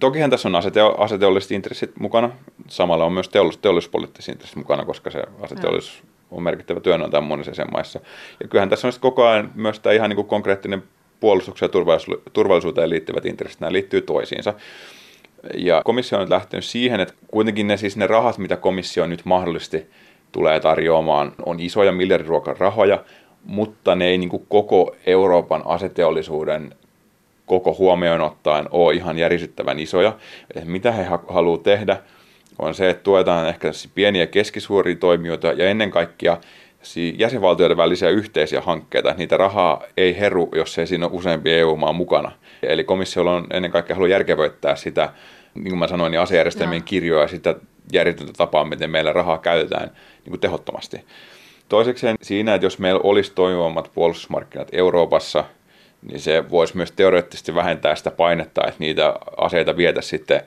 [0.00, 2.30] Tokihan tässä on asete- aseteolliset intressit mukana.
[2.68, 6.02] Samalla on myös teollis- teollisuuspoliittiset intressit mukana, koska se aseteollisuus
[6.36, 8.00] on merkittävä työnantaja monissa maissa.
[8.40, 10.82] Ja kyllähän tässä on koko ajan myös tämä ihan niin kuin konkreettinen
[11.20, 11.98] puolustukseen ja
[12.32, 14.54] turvallisuuteen liittyvät intressit, nämä liittyy toisiinsa.
[15.56, 19.24] Ja komissio on nyt lähtenyt siihen, että kuitenkin ne, siis ne rahat, mitä komissio nyt
[19.24, 19.86] mahdollisesti
[20.32, 23.04] tulee tarjoamaan, on isoja miljardiruokan rahoja,
[23.44, 26.74] mutta ne ei niin kuin koko Euroopan aseteollisuuden
[27.46, 30.16] koko huomioon ottaen ole ihan järisyttävän isoja.
[30.64, 31.96] Mitä he haluavat tehdä,
[32.58, 36.38] on se, että tuetaan ehkä pieniä keskisuoria toimijoita ja ennen kaikkea
[37.18, 39.14] jäsenvaltioiden välisiä yhteisiä hankkeita.
[39.18, 42.32] Niitä rahaa ei heru, jos ei siinä ole useampi EU-maa mukana.
[42.62, 45.12] Eli komissiolla on ennen kaikkea halu järkevöittää sitä,
[45.54, 46.86] niin kuin mä sanoin, niin asejärjestelmien no.
[46.86, 47.54] kirjoa ja sitä
[47.92, 49.90] järjetöntä tapaa, miten meillä rahaa käytetään
[50.24, 51.04] niin kuin tehottomasti.
[51.68, 55.44] Toisekseen siinä, että jos meillä olisi toimivammat puolustusmarkkinat Euroopassa,
[56.02, 60.40] niin se voisi myös teoreettisesti vähentää sitä painetta, että niitä aseita vietä sitten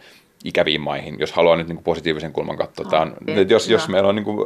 [0.44, 2.86] ikäviin maihin, jos haluaa nyt niin kuin positiivisen kulman katsoa.
[2.86, 4.38] Oh, Tämä että jos, jos meillä on niin kuin,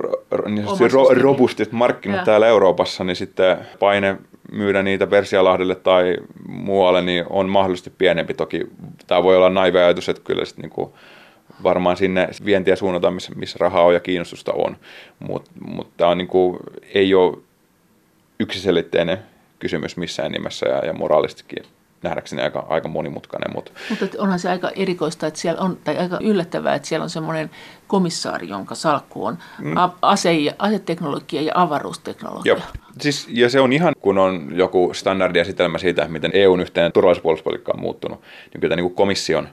[0.45, 2.25] niin ro, robustit markkinat ja.
[2.25, 4.17] täällä Euroopassa, niin sitten paine
[4.51, 8.33] myydä niitä Persialahdelle tai muualle, niin on mahdollisesti pienempi.
[8.33, 8.67] Toki
[9.07, 10.89] tämä voi olla naive ajatus, että kyllä sitten niin
[11.63, 14.77] varmaan sinne vientiä suunnataan, missä, missä rahaa on ja kiinnostusta on.
[15.19, 16.57] Mutta mut tämä on niin kuin,
[16.93, 17.37] ei ole
[18.39, 19.17] yksiselitteinen
[19.59, 21.63] kysymys missään nimessä ja, ja moraalistikin
[22.03, 23.55] nähdäkseni aika, aika monimutkainen.
[23.55, 27.09] Mutta, mutta onhan se aika erikoista, että siellä on, tai aika yllättävää, että siellä on
[27.09, 27.49] semmoinen
[27.87, 29.75] komissaari, jonka salkku on mm.
[30.01, 32.53] ase- ja, aseteknologia ja avaruusteknologia.
[32.53, 32.59] Joo.
[32.99, 37.81] Siis, ja se on ihan, kun on joku standardiesitelmä siitä, miten EUn yhteen turvallisuuspuolustuspolitiikka on
[37.81, 38.21] muuttunut,
[38.53, 39.49] niin kyllä niin kuin komission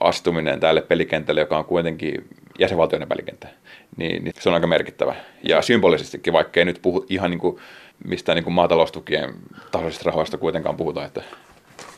[0.00, 3.48] astuminen tälle pelikentälle, joka on kuitenkin jäsenvaltioiden pelikenttä,
[3.96, 5.14] niin, niin se on aika merkittävä.
[5.42, 7.58] Ja symbolisestikin, vaikka ei nyt puhu ihan niin kuin
[8.04, 9.34] mistään niin kuin maataloustukien
[9.70, 11.22] tasoisista rahoista kuitenkaan puhuta, että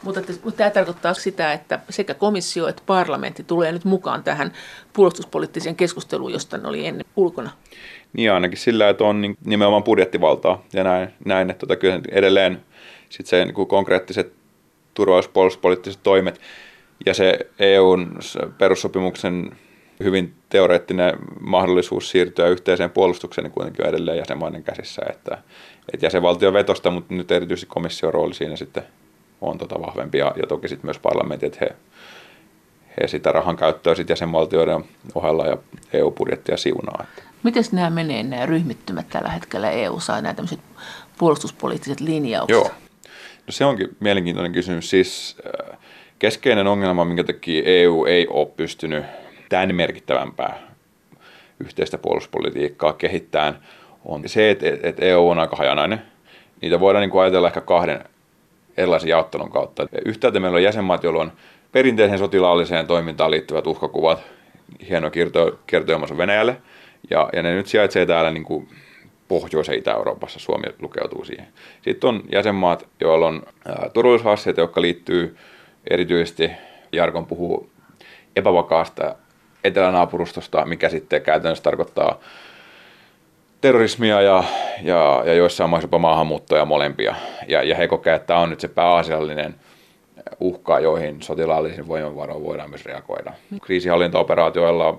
[0.03, 4.53] mutta, että, mutta tämä tarkoittaa sitä, että sekä komissio että parlamentti tulee nyt mukaan tähän
[4.93, 7.51] puolustuspoliittiseen keskusteluun, josta ne oli ennen ulkona.
[8.13, 12.63] Niin ainakin sillä, että on niin nimenomaan budjettivaltaa ja näin, näin että tota, kyllä edelleen
[13.09, 14.33] sit se niin konkreettiset
[14.95, 16.41] turvallisuuspoliittiset toimet
[17.07, 18.19] ja se EUn
[18.59, 19.57] perussopimuksen
[20.05, 25.39] hyvin teoreettinen mahdollisuus siirtyä yhteiseen puolustukseen niin kuitenkin edelleen jäsenmaiden käsissä, että,
[25.93, 28.83] että jäsenvaltio vetosta, mutta nyt erityisesti komission rooli siinä sitten
[29.41, 31.77] on tota vahvempi ja, ja toki sitten myös parlamentti, että he,
[33.01, 35.57] he sitä rahan käyttöä sitten jäsenvaltioiden ohella ja
[35.93, 37.07] EU-budjettia siunaa.
[37.43, 40.61] Miten nämä menee, nämä ryhmittymät tällä hetkellä EU saa nämä tämmöiset
[41.19, 42.57] puolustuspoliittiset linjaukset?
[42.57, 42.71] Joo,
[43.47, 44.91] no se onkin mielenkiintoinen kysymys.
[44.91, 45.37] Siis
[45.71, 45.79] äh,
[46.19, 49.05] keskeinen ongelma, minkä takia EU ei ole pystynyt
[49.49, 50.69] tämän merkittävämpää
[51.61, 53.59] yhteistä puolustuspolitiikkaa kehittämään,
[54.05, 56.03] on se, että, että EU on aika hajanainen.
[56.61, 58.05] Niitä voidaan niin kuin ajatella ehkä kahden
[58.79, 59.87] erilaisen jaottelun kautta.
[60.05, 61.33] Yhtäältä meillä on jäsenmaat, joilla on
[61.73, 64.19] perinteiseen sotilaalliseen toimintaan liittyvät uhkakuvat,
[64.89, 65.11] hieno
[65.67, 66.57] kiertoilmaisu Venäjälle,
[67.11, 68.69] ja, ja ne nyt sijaitsee täällä niin kuin
[69.29, 71.47] Pohjois- ja Itä-Euroopassa, Suomi lukeutuu siihen.
[71.83, 73.43] Sitten on jäsenmaat, joilla on
[73.95, 75.37] turvallisuushaasteita, jotka liittyy
[75.91, 76.51] erityisesti,
[76.93, 77.71] Jarkon puhuu
[78.37, 79.15] epävakaasta
[79.65, 82.19] etelänaapurustosta, mikä sitten käytännössä tarkoittaa
[83.61, 84.45] terrorismia ja,
[84.83, 87.15] ja, ja joissain maissa jopa maahanmuuttoja molempia.
[87.49, 89.55] Ja, ja he kokevat, että tämä on nyt se pääasiallinen
[90.41, 93.33] uhka, joihin sotilaallisiin voimavaroin voidaan myös reagoida.
[93.63, 94.99] Kriisihallintaoperaatioilla,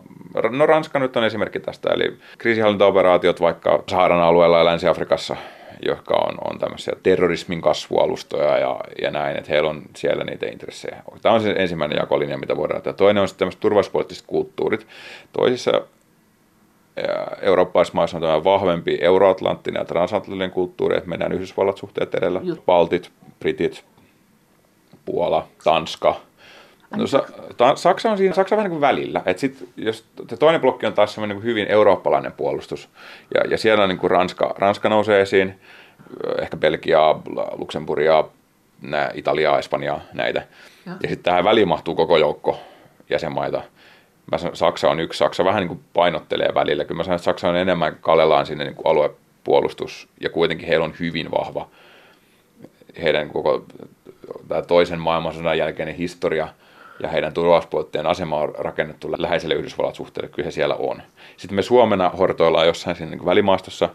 [0.51, 5.35] no Ranska nyt on esimerkki tästä, eli kriisihallintaoperaatiot vaikka Saharan alueella ja Länsi-Afrikassa,
[5.85, 11.03] jotka on, on tämmöisiä terrorismin kasvualustoja ja, ja näin, että heillä on siellä niitä intressejä.
[11.21, 12.97] Tämä on se ensimmäinen jakolinja, mitä voidaan tehdä.
[12.97, 14.87] Toinen on sitten tämmöiset turvallisuuspoliittiset kulttuurit.
[15.33, 15.81] Toisissa
[17.41, 22.41] eurooppalaisissa maissa on tämä vahvempi euroatlanttinen ja transatlanttinen kulttuuri, että mennään Yhdysvallat suhteet edellä.
[22.43, 22.65] Just.
[22.65, 23.85] Baltit, Britit,
[25.05, 26.15] Puola, Tanska.
[26.97, 27.23] No, sa,
[27.57, 29.21] ta, Saksa on siinä, Saksa on vähän niin kuin välillä.
[29.25, 30.05] Et sit, jos,
[30.39, 32.89] toinen blokki on taas semmoinen niin hyvin eurooppalainen puolustus.
[33.35, 35.59] Ja, ja siellä on niin kuin Ranska, Ranska nousee esiin,
[36.41, 37.21] ehkä Belgiaa,
[37.57, 38.23] Luxemburgia,
[39.13, 40.43] Italiaa, Espanjaa, näitä.
[40.85, 42.59] Ja, ja sitten tähän väliin mahtuu koko joukko
[43.09, 43.61] jäsenmaita–
[44.31, 45.17] mä sanon, Saksa on yksi.
[45.17, 46.85] Saksa vähän niin kuin painottelee välillä.
[46.85, 50.85] Kyllä mä sanon, että Saksa on enemmän kalellaan sinne niin kuin aluepuolustus ja kuitenkin heillä
[50.85, 51.67] on hyvin vahva
[53.01, 53.65] heidän koko
[54.47, 56.47] tämä toisen maailmansodan jälkeinen historia
[56.99, 61.01] ja heidän turvallisuuspuolitteen asema on rakennettu läheiselle Yhdysvallat suhteelle, kyllä he siellä on.
[61.37, 63.89] Sitten me Suomena hortoillaan jossain siinä niin välimaastossa,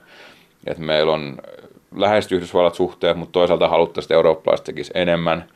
[0.67, 1.37] että meillä on
[1.97, 5.45] läheiset Yhdysvallat suhteet, mutta toisaalta haluttaisiin, että eurooppalaiset enemmän–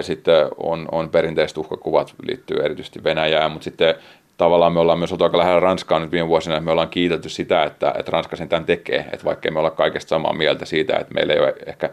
[0.00, 3.94] sitten on, on perinteiset uhkakuvat liittyy erityisesti Venäjään, mutta sitten
[4.36, 7.28] tavallaan me ollaan myös oltu aika lähellä Ranskaa nyt viime vuosina, että me ollaan kiitelty
[7.28, 10.96] sitä, että, että Ranska sen tämän tekee, että vaikka me olla kaikesta samaa mieltä siitä,
[10.96, 11.90] että meillä ei ole ehkä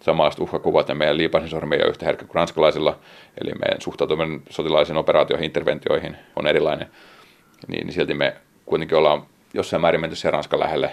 [0.00, 2.98] samanlaiset uhkakuvat ja meidän liipasin sormi ei ole yhtä herkkä kuin ranskalaisilla,
[3.40, 6.88] eli meidän suhtautuminen sotilaisiin operaatioihin, interventioihin on erilainen,
[7.68, 10.90] niin, silti me kuitenkin ollaan jossain määrin menty sen Ranskan lähelle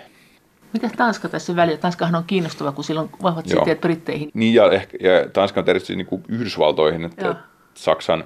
[0.74, 1.78] mitä Tanska tässä välillä?
[1.78, 3.60] Tanskahan on kiinnostava, kun sillä on vahvat Joo.
[3.60, 4.32] siteet Britteihin.
[4.34, 7.36] Niin, ja, ehkä, ja Tanska on erityisesti niin kuin Yhdysvaltoihin, että Joo.
[7.74, 8.24] Saksan,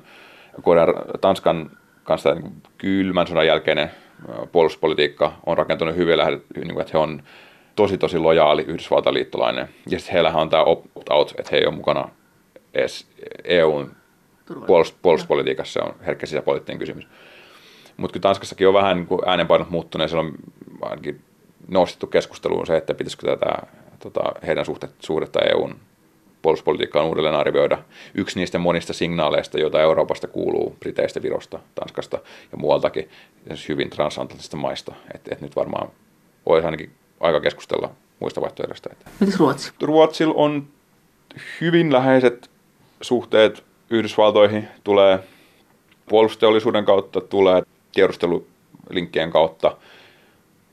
[1.22, 1.72] Tanskan
[2.04, 3.92] kanssa niin kuin kylmän sodan jälkeinen
[4.52, 7.24] puolustuspolitiikka on rakentunut hyvin lähdet, niin kuin, että he on
[7.76, 9.70] tosi tosi lojaali Yhdysvaltain liittolainen.
[9.90, 12.10] Ja sitten heillähän on tämä opt-out, että he ei ole mukana
[12.74, 13.08] edes
[13.44, 13.96] EUn
[14.68, 17.08] puolustus, puolustuspolitiikassa, se on herkkä sisäpoliittinen kysymys.
[17.98, 20.34] Mutta kyllä Tanskassakin on vähän niin äänenpainot muuttunut, siellä on
[20.82, 21.22] ainakin
[21.67, 23.58] nostettu keskusteluun se, että pitäisikö tätä
[23.99, 25.75] tota, heidän suhte, suhdetta EUn
[26.41, 27.78] puolustuspolitiikkaan uudelleen arvioida.
[28.13, 32.17] Yksi niistä monista signaaleista, joita Euroopasta kuuluu, Briteistä, Virosta, Tanskasta
[32.51, 33.10] ja muualtakin,
[33.69, 34.93] hyvin transatlanttisista maista.
[35.13, 35.89] Että et nyt varmaan
[36.45, 38.89] olisi ainakin aika keskustella muista vaihtoehdoista.
[39.19, 39.71] Mitäs Ruotsi?
[39.82, 40.67] Ruotsilla on
[41.62, 42.49] hyvin läheiset
[43.01, 45.19] suhteet Yhdysvaltoihin, tulee
[46.10, 49.78] puolustusteollisuuden kautta, tulee tiedustelulinkkien kautta–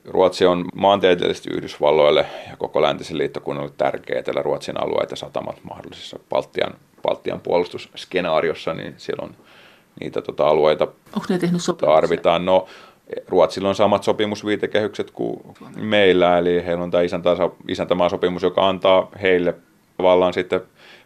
[0.04, 6.74] Ruotsi on maantieteellisesti Yhdysvalloille ja koko läntisen liittokunnalle tärkeä Etelä-Ruotsin alueet ja satamat mahdollisessa Baltian,
[7.02, 9.34] Baltian puolustusskenaariossa, niin siellä on
[10.00, 11.94] niitä tota, alueita Onko ne tehnyt sopimuksia?
[11.94, 12.44] tarvitaan.
[12.44, 12.66] No,
[13.28, 15.40] Ruotsilla on samat sopimusviitekehykset kuin
[15.76, 17.02] meillä, eli heillä on tämä
[17.68, 19.54] isäntämaasopimus, joka antaa heille
[19.96, 20.60] tavallaan sitten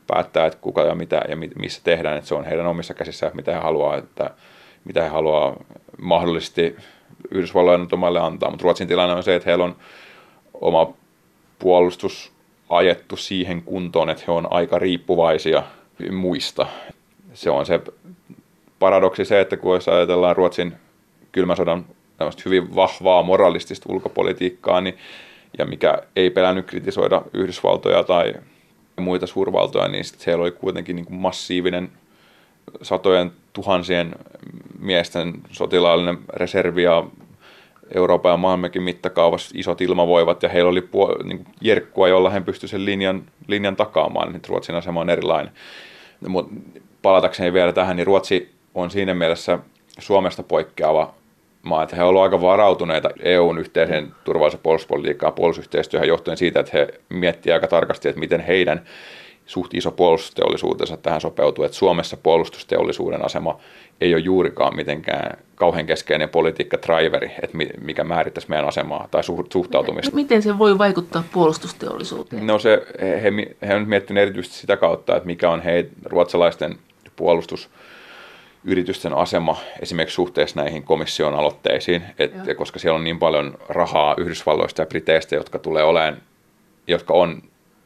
[0.07, 3.53] päättää, että kuka ja mitä ja missä tehdään, että se on heidän omissa käsissään, mitä
[3.53, 4.31] he haluaa, että
[4.85, 5.57] mitä he haluaa
[5.99, 6.77] mahdollisesti
[7.31, 9.77] Yhdysvallojen omalle antaa, mutta Ruotsin tilanne on se, että heillä on
[10.55, 10.93] oma
[11.59, 12.33] puolustus
[12.69, 15.62] ajettu siihen kuntoon, että he on aika riippuvaisia
[16.11, 16.67] muista.
[17.35, 17.81] Se on se
[18.79, 20.73] paradoksi se, että kun jos ajatellaan Ruotsin
[21.33, 21.85] kylmän sodan
[22.45, 24.99] hyvin vahvaa moralistista ulkopolitiikkaa, niin,
[25.59, 28.35] ja mikä ei pelännyt kritisoida Yhdysvaltoja tai
[29.01, 31.91] muita suurvaltoja, niin siellä oli kuitenkin niin kuin massiivinen
[32.83, 34.15] satojen tuhansien
[34.79, 37.05] miesten sotilaallinen reservi ja
[37.95, 42.71] Euroopan ja maailmankin mittakaavassa isot ilmavoivat ja heillä oli puol- niin jerkkua, jolla he pystyivät
[42.71, 45.53] sen linjan, linjan takaamaan, niin Ruotsin asema on erilainen.
[46.29, 46.55] Mutta
[47.03, 49.59] palatakseni vielä tähän, niin Ruotsi on siinä mielessä
[49.99, 51.15] Suomesta poikkeava
[51.63, 54.13] maa, että he ovat aika varautuneita EUn yhteiseen
[54.53, 58.85] ja puolustuspolitiikkaan puolustusyhteistyöhön johtuen siitä, että he miettivät aika tarkasti, että miten heidän
[59.47, 63.59] suht iso puolustusteollisuutensa tähän sopeutuu, että Suomessa puolustusteollisuuden asema
[64.01, 70.15] ei ole juurikaan mitenkään kauhean keskeinen politiikka driveri, että mikä määrittäisi meidän asemaa tai suhtautumista.
[70.15, 72.47] Miten se voi vaikuttaa puolustusteollisuuteen?
[72.47, 76.79] No se, he, he, he on miettinyt erityisesti sitä kautta, että mikä on he, ruotsalaisten
[77.17, 77.71] puolustus
[78.65, 84.83] yritysten asema esimerkiksi suhteessa näihin komission aloitteisiin, et, koska siellä on niin paljon rahaa Yhdysvalloista
[84.83, 86.17] ja Briteistä, jotka tulee olemaan,
[86.87, 87.43] jotka on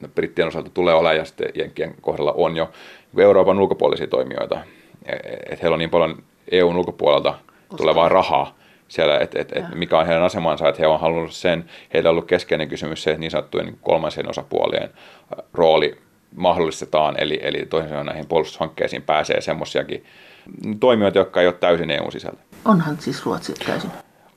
[0.08, 2.70] Brittien osalta tulee olemaan ja sitten Jenkkien kohdalla on jo
[3.18, 4.60] Euroopan ulkopuolisia toimijoita.
[5.04, 5.12] E,
[5.50, 7.34] et heillä on niin paljon EUn ulkopuolelta
[7.76, 8.54] tulevaa rahaa
[8.88, 12.10] siellä, että et, et mikä on heidän asemansa, että he on halunnut sen, heillä on
[12.10, 14.90] ollut keskeinen kysymys se, että niin sanottujen niin kolmansien osapuolien
[15.54, 15.98] rooli
[16.36, 20.04] mahdollistetaan, eli, eli toisin sanoen näihin puolustushankkeisiin pääsee semmoisiakin
[20.80, 22.40] toimijoita, jotka ei ole täysin EU sisällä.
[22.64, 23.90] Onhan siis Ruotsi täysin.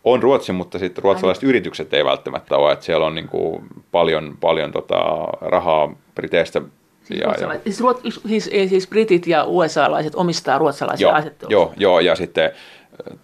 [0.04, 1.50] On Ruotsi, mutta sitten ruotsalaiset Aina.
[1.50, 5.00] yritykset ei välttämättä ole, että siellä on niin kuin paljon, paljon tota
[5.42, 6.62] rahaa Briteistä
[7.04, 7.60] Siis, ja, ja.
[7.63, 12.52] Siis, ruot, siis, siis britit ja USA-laiset omistaa ruotsalaisia joo, joo, joo, ja sitten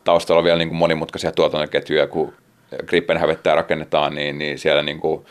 [0.04, 2.34] taustalla on vielä niin kuin monimutkaisia tuotantoketjuja, kun
[2.86, 5.26] Gripen hävettää rakennetaan, niin, niin siellä niin kuin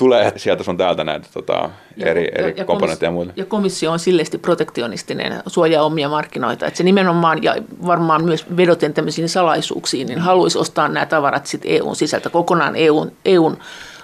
[0.00, 3.32] tulee sieltä sun täältä näitä tota, ja, eri, ja, eri ja komponentteja ja muuta.
[3.36, 6.66] Ja komissio on silleesti protektionistinen, suojaa omia markkinoita.
[6.66, 7.54] Että se nimenomaan, ja
[7.86, 13.12] varmaan myös vedoten tämmöisiin salaisuuksiin, niin haluaisi ostaa nämä tavarat sitten EUn sisältä kokonaan EUn,
[13.24, 13.56] EUn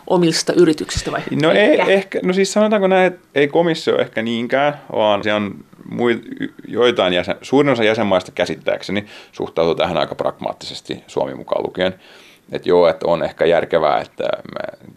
[0.06, 1.20] omista yrityksistä vai?
[1.42, 5.54] No, ei, ehkä, no siis sanotaanko näin, että ei komissio ehkä niinkään, vaan se on
[5.90, 6.22] muit,
[6.68, 11.94] joitain jäsen, suurin osa jäsenmaista käsittääkseni suhtautuu tähän aika pragmaattisesti Suomi mukaan lukien.
[12.52, 14.88] Että joo, että on ehkä järkevää, että me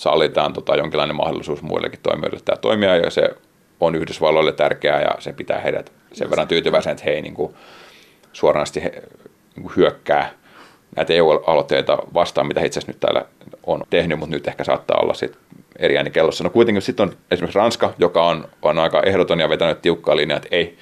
[0.00, 3.30] sallitaan tota, jonkinlainen mahdollisuus muillekin toimijoille tämä toimia, ja se
[3.80, 7.54] on Yhdysvalloille tärkeää, ja se pitää heidät sen verran tyytyväisen, että he ei niin kuin,
[8.32, 8.90] suoranaisesti he,
[9.56, 10.30] niin kuin hyökkää
[10.96, 13.24] näitä EU-aloitteita vastaan, mitä itse asiassa nyt täällä
[13.66, 15.38] on tehnyt, mutta nyt ehkä saattaa olla sit
[15.78, 16.44] eri ääni kellossa.
[16.44, 20.36] No kuitenkin sitten on esimerkiksi Ranska, joka on, on aika ehdoton ja vetänyt tiukkaa linjaa,
[20.36, 20.78] että ei,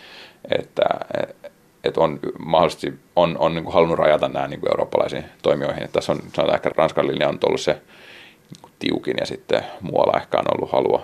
[0.58, 0.84] että,
[1.84, 5.82] että on mahdollisesti on, on niin kuin halunnut rajata nämä niin kuin eurooppalaisiin toimijoihin.
[5.82, 7.78] Että tässä on, sanotaan ehkä Ranskan linja on ollut se
[8.78, 11.02] tiukin ja sitten muualla ehkä on ollut halua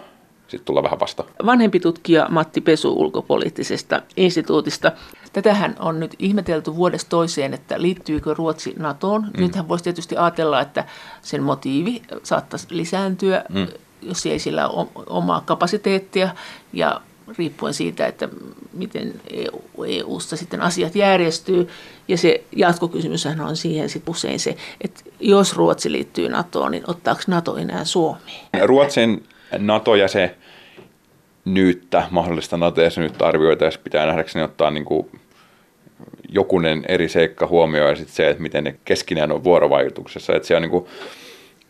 [0.49, 1.25] sitten tulla vähän vasta.
[1.47, 4.93] Vanhempi tutkija Matti Pesu ulkopoliittisesta instituutista.
[5.33, 9.23] Tätähän on nyt ihmetelty vuodesta toiseen, että liittyykö Ruotsi NATOon.
[9.23, 9.43] Mm.
[9.43, 10.85] Nythän voisi tietysti ajatella, että
[11.23, 13.67] sen motiivi saattaisi lisääntyä, mm.
[14.03, 16.29] jos ei sillä ole omaa kapasiteettia
[16.73, 17.01] ja
[17.39, 18.29] riippuen siitä, että
[18.73, 21.69] miten EU, EU-ssa sitten asiat järjestyy.
[22.09, 27.21] Ja se jatkokysymys on siihen sit usein se, että jos Ruotsi liittyy NATOon, niin ottaako
[27.27, 28.41] NATO enää Suomeen?
[28.63, 29.25] Ruotsin
[29.59, 35.21] NATO-jäsenyyttä, mahdollista NATO-jäsenyyttä arvioitaessa pitää nähdäkseni ottaa niin kuin
[36.29, 40.33] jokunen eri seikka huomioon ja sitten se, että miten ne keskinään on vuorovaikutuksessa.
[40.33, 40.87] Että se on niin kuin,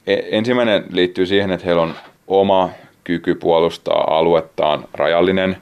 [0.06, 1.94] e, ensimmäinen liittyy siihen, että heillä on
[2.26, 2.70] oma
[3.04, 5.56] kyky puolustaa aluettaan rajallinen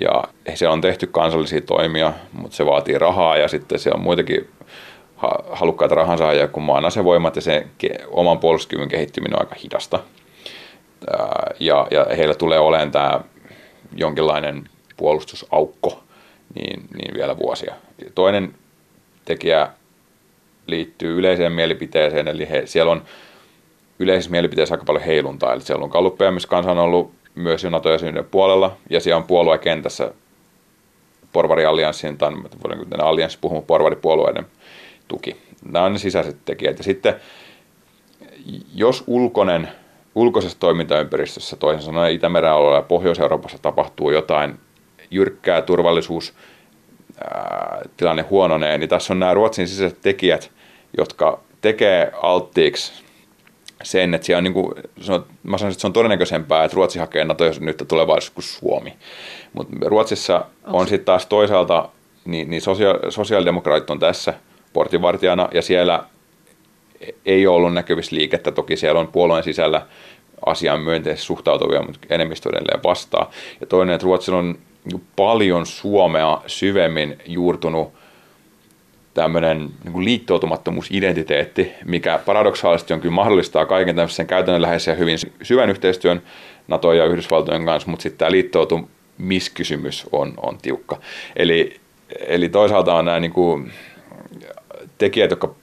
[0.00, 4.48] ja se on tehty kansallisia toimia, mutta se vaatii rahaa ja sitten se on muitakin
[5.50, 7.66] halukkaita rahansaajia kuin maan asevoimat ja se
[8.10, 10.00] oman puolustuskyvyn kehittyminen on aika hidasta.
[11.60, 13.20] Ja, ja heillä tulee olemaan tämä
[13.96, 16.02] jonkinlainen puolustusaukko
[16.54, 17.74] niin, niin vielä vuosia.
[18.14, 18.54] Toinen
[19.24, 19.68] tekijä
[20.66, 23.02] liittyy yleiseen mielipiteeseen, eli he, siellä on
[23.98, 25.52] yleisessä mielipiteessä aika paljon heiluntaa.
[25.52, 27.88] Eli siellä on kalluppeja, missä kansa on ollut myös jo nato
[28.30, 30.12] puolella, ja siellä on puoluekentässä
[31.32, 32.32] porvariallianssin tai
[32.98, 34.46] allianssi puhumaan porvaripuolueiden
[35.08, 35.36] tuki.
[35.64, 36.78] Nämä on ne sisäiset tekijät.
[36.78, 37.14] Ja sitten
[38.74, 39.68] jos ulkoinen,
[40.14, 44.58] ulkoisessa toimintaympäristössä, toisin sanoen Itämeren alueella ja Pohjois-Euroopassa tapahtuu jotain
[45.10, 46.34] jyrkkää turvallisuus,
[47.96, 50.50] tilanne huononee, niin tässä on nämä Ruotsin sisäiset tekijät,
[50.98, 53.07] jotka tekee alttiiksi
[53.82, 56.74] sen, että siellä on, niin kuin, se on, mä sanoisin, että se on todennäköisempää, että
[56.74, 58.92] Ruotsi hakee NATO-jäsenyyttä tulevaisuudessa kuin Suomi.
[59.52, 61.88] Mutta Ruotsissa on sitten taas toisaalta,
[62.24, 64.34] niin, niin sosia- sosiaalidemokraatit on tässä
[64.72, 66.04] portinvartijana, ja siellä
[67.26, 68.52] ei ole ollut näkyvissä liikettä.
[68.52, 69.86] Toki siellä on puolueen sisällä
[70.46, 73.30] asiaan myönteisesti suhtautuvia, mutta enemmistö edelleen vastaa.
[73.60, 74.58] Ja toinen, että Ruotsilla on
[75.16, 77.92] paljon Suomea syvemmin juurtunut
[79.18, 86.22] tämmöinen niin liittoutumattomuusidentiteetti, mikä paradoksaalisesti on kyllä mahdollistaa kaiken tämmöisen käytännönläheisen ja hyvin syvän yhteistyön
[86.68, 90.98] NATO ja Yhdysvaltojen kanssa, mutta sitten tämä liittoutumiskysymys on, on tiukka.
[91.36, 91.80] Eli,
[92.26, 93.72] eli toisaalta on nämä niin kuin,
[94.98, 95.54] tekijät, jotka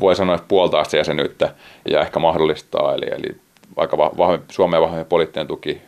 [0.00, 1.54] voi sanoa, että puoltaa sitä jäsenyyttä
[1.90, 3.36] ja ehkä mahdollistaa, eli, eli
[3.76, 5.82] aika vahvempi, Suomeen vahvempi poliittinen tuki,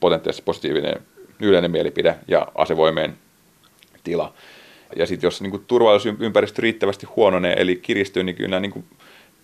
[0.00, 0.94] potentiaalisesti positiivinen
[1.40, 3.16] yleinen mielipide ja asevoimien
[4.04, 4.32] tila.
[4.96, 8.84] Ja sitten jos niin turvallisuusympäristö riittävästi huononee, eli kiristyy, niin kyllä niin kuin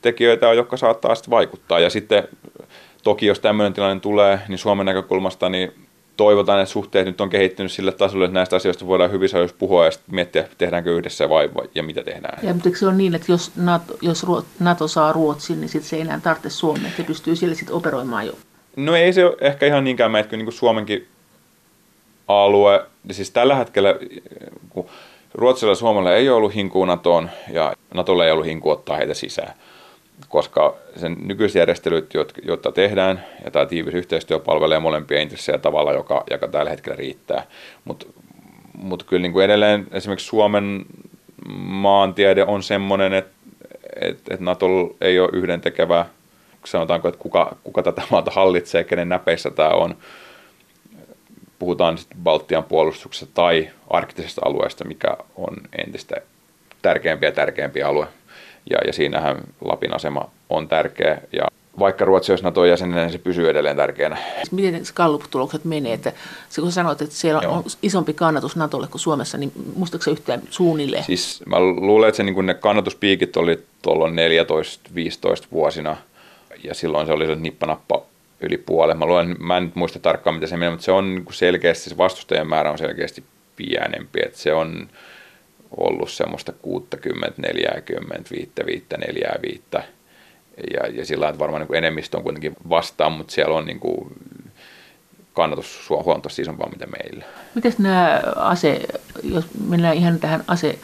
[0.03, 1.81] tekijöitä on, jotka saattaa sitten vaikuttaa.
[1.81, 2.29] Ja sitten
[3.03, 5.73] toki jos tämmöinen tilanne tulee, niin Suomen näkökulmasta niin
[6.17, 9.85] toivotaan, että suhteet nyt on kehittynyt sille tasolle, että näistä asioista voidaan hyvissä ajoin puhua
[9.85, 12.39] ja sitten miettiä, tehdäänkö yhdessä vai, vai ja mitä tehdään.
[12.47, 14.27] Ja mutta se on niin, että jos NATO, jos
[14.61, 18.27] NATO saa Ruotsin, niin sitten se ei enää tarvitse Suomea, että pystyy siellä sitten operoimaan
[18.27, 18.33] jo.
[18.77, 21.09] No ei se ole ehkä ihan niinkään, että niin kuin Suomenkin
[22.29, 23.95] alue, siis tällä hetkellä,
[24.71, 24.87] kun
[25.35, 29.55] Ruotsilla ja Suomella ei ollut hinkua NATOon ja NATOlla ei ollut hinkua ottaa heitä sisään,
[30.29, 36.25] koska sen nykyiset järjestelyt, joita tehdään, ja tämä tiivis yhteistyö palvelee molempia intressejä tavalla, joka,
[36.31, 37.47] joka tällä hetkellä riittää.
[37.85, 38.07] Mutta
[38.73, 40.87] mut kyllä niin kuin edelleen esimerkiksi Suomen
[41.59, 43.33] maantiede on semmoinen, että
[44.01, 44.67] et, et NATO
[45.01, 46.07] ei ole yhdentekevä,
[46.65, 49.97] sanotaanko, että kuka, kuka tätä maata hallitsee, kenen näpeissä tämä on
[51.59, 56.17] puhutaan sitten Baltian puolustuksesta tai arktisesta alueesta, mikä on entistä
[56.83, 58.07] tärkeämpi ja tärkeämpi alue.
[58.71, 61.21] Ja, ja siinähän Lapin asema on tärkeä.
[61.33, 64.19] Ja vaikka Ruotsi olisi nato jäsenenä, niin se pysyy edelleen tärkeänä.
[64.51, 65.93] Miten Gallup-tulokset menee?
[65.93, 66.13] Että
[66.49, 67.53] se, kun sanoit, että siellä Joo.
[67.53, 71.05] on isompi kannatus Natolle kuin Suomessa, niin muistatko se yhtään suunnilleen?
[71.05, 74.11] Siis mä luulen, että se, niin ne kannatuspiikit oli tuolla 14-15
[75.53, 75.97] vuosina,
[76.65, 78.03] ja silloin se oli se nippanappa
[78.41, 78.99] yli puolen.
[78.99, 81.97] Mä, luulen, mä en muista tarkkaan, mitä se menee, mutta se on niin selkeästi, se
[81.97, 83.25] vastustajien määrä on selkeästi
[83.57, 84.21] pienempi.
[84.27, 84.89] Että se on
[85.77, 89.63] ollut semmoista 60, 40, 5, 5, 4, 5.
[90.73, 94.09] Ja, ja sillä että varmaan niin enemmistö on kuitenkin vastaan, mutta siellä on niin kuin
[95.33, 97.25] kannatus huomattavasti isompaa mitä meillä.
[97.55, 98.81] Miten nämä ase,
[99.23, 100.79] jos mennään ihan tähän ase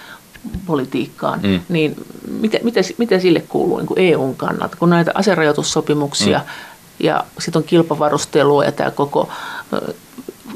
[0.66, 1.60] politiikkaan, mm.
[1.68, 1.96] niin
[2.40, 7.60] mitä, mitä, mitä sille kuuluu niin kuin EUn kannalta, kun näitä aserajoitussopimuksia mm ja sitten
[7.60, 9.28] on kilpavarustelua ja tämä koko,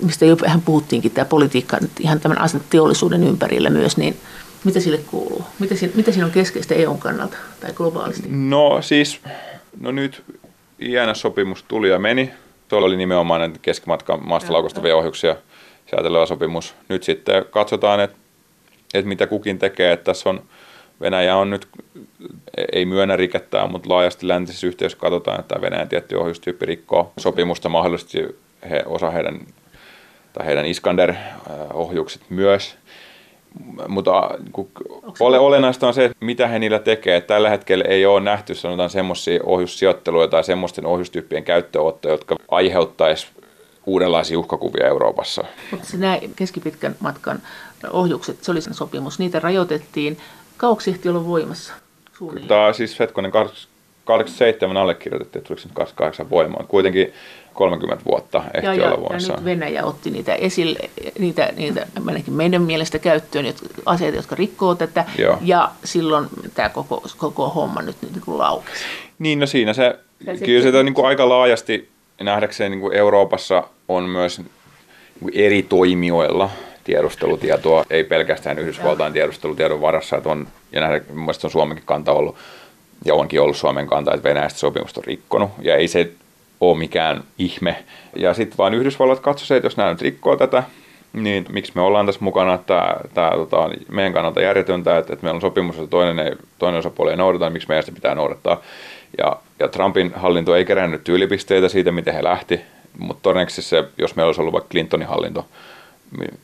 [0.02, 2.38] mistä jo vähän puhuttiinkin, tämä politiikka ihan tämän
[2.70, 4.16] teollisuuden ympärillä myös, niin
[4.64, 5.44] mitä sille kuuluu?
[5.58, 8.28] Mitä siinä, mitä siinä on keskeistä EUn kannalta tai globaalisti?
[8.30, 9.20] No siis,
[9.80, 10.22] no nyt
[10.78, 12.30] INS-sopimus tuli ja meni.
[12.68, 15.36] Tuolla oli nimenomaan keskimatkan maasta laukastavia ohjuksia
[15.90, 16.74] säätelevä sopimus.
[16.88, 18.16] Nyt sitten katsotaan, että,
[18.94, 19.92] että mitä kukin tekee.
[19.92, 20.42] Että tässä on,
[21.00, 21.68] Venäjä on nyt
[22.72, 28.38] ei myönnä rikettää, mutta laajasti läntisessä yhteisössä katsotaan, että Venäjän tietty ohjustyyppi rikkoo sopimusta mahdollisesti
[28.70, 29.40] he, osa heidän,
[30.32, 32.76] tai heidän Iskander-ohjukset myös.
[33.88, 34.30] Mutta
[35.20, 37.20] ole, olennaista on se, mitä he niillä tekee.
[37.20, 43.26] Tällä hetkellä ei ole nähty sanotaan semmoisia ohjussijoitteluja tai semmoisten ohjustyyppien käyttöottoja, jotka aiheuttaisi
[43.86, 45.44] uudenlaisia uhkakuvia Euroopassa.
[45.70, 47.42] Mutta nämä keskipitkän matkan
[47.90, 50.18] ohjukset, se oli sen sopimus, niitä rajoitettiin.
[50.58, 51.72] Kauaksi ehti olla voimassa?
[52.48, 53.32] Tämä siis hetkonen
[54.04, 56.66] 87 allekirjoitettiin, että tuliko se 28 voimaan.
[56.66, 57.12] Kuitenkin
[57.54, 59.32] 30 vuotta ehti ja, olla voimassa.
[59.32, 60.78] Ja nyt Venäjä otti niitä esille,
[61.18, 61.86] niitä, niitä
[62.30, 65.04] meidän mielestä käyttöön, jotka, aseita, jotka rikkoo tätä.
[65.18, 65.38] Joo.
[65.40, 68.84] Ja silloin tämä koko, koko homma nyt niin kuin laukesi.
[69.18, 71.88] Niin, no siinä se, se kyllä se, se niin kuin aika laajasti
[72.20, 74.50] nähdäkseen niin kuin Euroopassa on myös niin
[75.32, 76.50] eri toimijoilla
[76.88, 82.36] tiedustelutietoa, ei pelkästään Yhdysvaltain tiedustelutiedon varassa, että on, ja nähdä, mielestäni on Suomenkin kanta ollut,
[83.04, 86.10] ja onkin ollut Suomen kanta, että Venäjästä sopimusta on rikkonut, ja ei se
[86.60, 87.84] ole mikään ihme.
[88.16, 90.62] Ja sitten vaan Yhdysvallat katsoi se, että jos nämä nyt rikkoo tätä,
[91.12, 95.36] niin miksi me ollaan tässä mukana, että tämä tota, meidän kannalta järjetöntä, että, että meillä
[95.36, 98.60] on sopimus, että toinen, ei, toinen osapuoli ei noudata, niin miksi meidän sitä pitää noudattaa.
[99.18, 102.60] Ja, ja Trumpin hallinto ei kerännyt tyylipisteitä siitä, miten he lähti,
[102.98, 105.46] mutta todennäköisesti se, jos meillä olisi ollut vaikka Clintonin hallinto,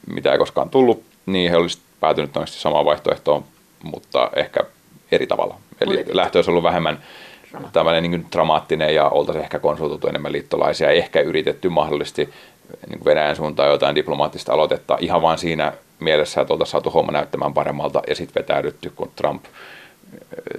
[0.07, 3.45] mitä ei koskaan tullut, niin he olisivat päätynyt todennäköisesti samaan vaihtoehtoon,
[3.83, 4.61] mutta ehkä
[5.13, 5.57] eri tavalla.
[5.81, 7.03] Eli lähtö olisi ollut vähemmän,
[7.73, 12.29] tämmöinen niin dramaattinen ja oltaisiin ehkä konsultoitu enemmän liittolaisia, ehkä yritetty mahdollisesti
[12.89, 17.55] niin Venäjän suuntaan jotain diplomaattista aloitetta ihan vain siinä mielessä, että oltaisiin saatu homma näyttämään
[17.55, 19.45] paremmalta ja sitten vetäydytty, kun Trump,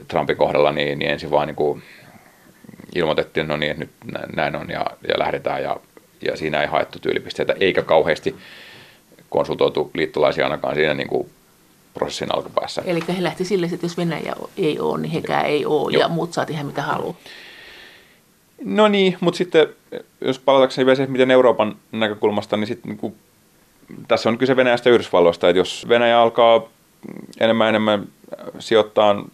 [0.08, 1.84] Trumpin kohdalla niin, niin ensin vaan niin kuin
[2.96, 3.92] ilmoitettiin, no niin, että nyt
[4.36, 5.78] näin on ja, ja lähdetään ja,
[6.22, 8.36] ja siinä ei haettu tyylipisteitä eikä kauheasti
[9.36, 11.30] konsultoitu liittolaisia ainakaan siinä niin kuin
[11.94, 12.82] prosessin alkupäässä.
[12.86, 16.02] Eli he lähti sille, että jos Venäjä ei ole, niin hekään ei ole Joo.
[16.02, 17.16] ja muut saa tehdä mitä haluaa.
[18.66, 19.68] No niin, mutta sitten
[20.22, 23.16] jos palatakseni vielä se, miten Euroopan näkökulmasta, niin sitten niin kuin,
[24.08, 26.64] tässä on kyse Venäjästä ja Yhdysvalloista, että jos Venäjä alkaa
[27.40, 28.08] enemmän enemmän
[28.60, 29.26] sijoittaa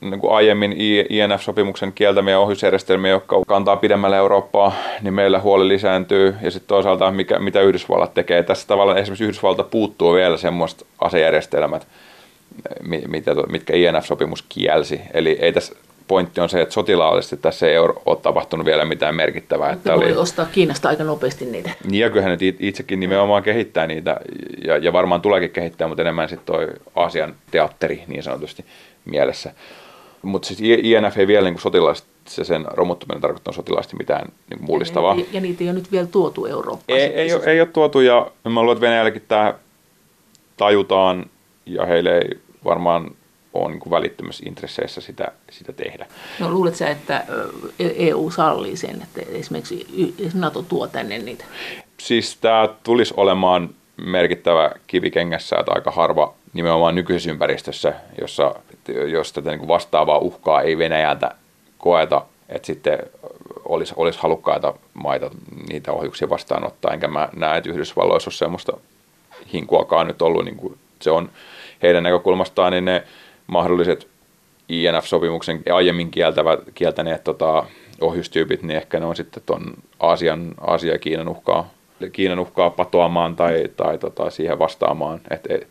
[0.00, 0.74] niin kuin aiemmin
[1.08, 4.72] INF-sopimuksen kieltämiä ohjusjärjestelmiä, jotka kantaa pidemmälle Eurooppaa,
[5.02, 6.34] niin meillä huoli lisääntyy.
[6.42, 8.42] Ja sitten toisaalta, mikä, mitä Yhdysvallat tekee.
[8.42, 11.86] Tässä tavallaan esimerkiksi Yhdysvalta puuttuu vielä semmoista asejärjestelmät,
[13.08, 15.00] mitä, mitkä INF-sopimus kielsi.
[15.14, 15.74] Eli ei tässä
[16.08, 19.72] pointti on se, että sotilaallisesti tässä ei ole tapahtunut vielä mitään merkittävää.
[19.72, 20.16] Että voi oli...
[20.16, 21.70] ostaa Kiinasta aika nopeasti niitä.
[21.90, 24.20] Niin ja kyllähän nyt itsekin nimenomaan kehittää niitä
[24.64, 28.64] ja, ja varmaan tuleekin kehittää, mutta enemmän sitten toi Aasian teatteri niin sanotusti
[29.04, 29.52] mielessä.
[30.22, 35.14] Mutta siis INF ei vielä niin sotilaallisesti, se sen romuttaminen tarkoittaa sotilaallisesti mitään niin mullistavaa.
[35.14, 36.98] Ja, ja niitä ei ole nyt vielä tuotu Eurooppaan.
[36.98, 39.54] Ei, ei, ole, ei ole tuotu ja mä luulen, että Venäjälläkin tämä
[40.56, 41.26] tajutaan
[41.66, 43.10] ja heille ei varmaan
[43.54, 46.06] ole niin välittömässä intresseissä sitä, sitä tehdä.
[46.40, 47.24] No luuletko sä, että
[47.78, 49.86] EU sallii sen, että esimerkiksi
[50.34, 51.44] NATO tuo tänne niitä?
[51.98, 58.54] Siis tämä tulisi olemaan merkittävä kivikengässä, että aika harva nimenomaan nykyisessä ympäristössä, jossa
[58.88, 61.30] jos tätä niin vastaavaa uhkaa ei Venäjältä
[61.78, 62.98] koeta, että sitten
[63.64, 65.30] olisi, olisi halukkaita maita
[65.68, 66.92] niitä ohjuksia vastaanottaa.
[66.92, 68.72] Enkä mä näe, että Yhdysvalloissa olisi semmoista
[69.52, 70.44] hinkuakaan nyt ollut.
[70.44, 71.30] Niin kuin se on
[71.82, 73.02] heidän näkökulmastaan, niin ne
[73.46, 74.08] mahdolliset
[74.68, 77.66] INF-sopimuksen aiemmin kieltävät, kieltäneet tota,
[78.00, 81.70] ohjustyypit, niin ehkä ne on sitten tuon Aasian, Aasia ja Kiinan uhkaa,
[82.12, 85.20] Kiinan uhkaa patoamaan tai, tai tota, siihen vastaamaan.
[85.30, 85.68] Et, et,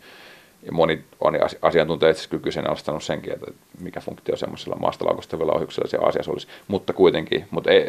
[0.62, 3.46] ja moni on asiantuntija itse kyseenalaistanut senkin, että
[3.80, 6.48] mikä funktio semmoisella maasta laukostavilla ohjuksilla se asiassa olisi.
[6.68, 7.86] Mutta kuitenkin, mutta e,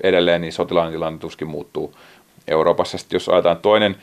[0.00, 1.94] edelleen niin sotilainen tilanne tuskin muuttuu
[2.48, 2.98] Euroopassa.
[2.98, 3.96] Sitten jos ajetaan toinen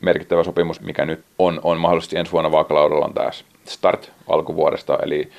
[0.00, 3.30] merkittävä sopimus, mikä nyt on, on mahdollisesti ensi vuonna vaakalaudalla, on tämä
[3.64, 5.30] START alkuvuodesta, eli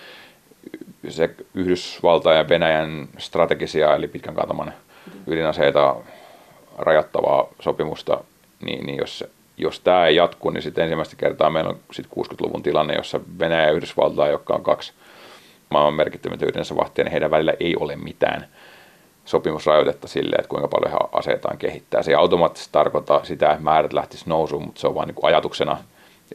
[1.10, 4.74] se Yhdysvaltain ja Venäjän strategisia, eli pitkän kantaman
[5.28, 5.96] ydinaseita
[6.78, 8.24] rajoittavaa sopimusta,
[8.62, 9.24] niin, niin jos
[9.60, 13.66] jos tämä ei jatku, niin sitten ensimmäistä kertaa meillä on sit 60-luvun tilanne, jossa Venäjä
[13.66, 14.94] ja Yhdysvaltaa, jotka on kaksi
[15.70, 18.48] maailman merkittävintä ydinasevahtia, niin heidän välillä ei ole mitään
[19.26, 22.04] sopimusrajoitetta sille, että kuinka paljon he aseitaan kehittää.
[22.04, 25.78] Se ei automaattisesti tarkoita sitä, että määrät lähtisi nousuun, mutta se on vain niin ajatuksena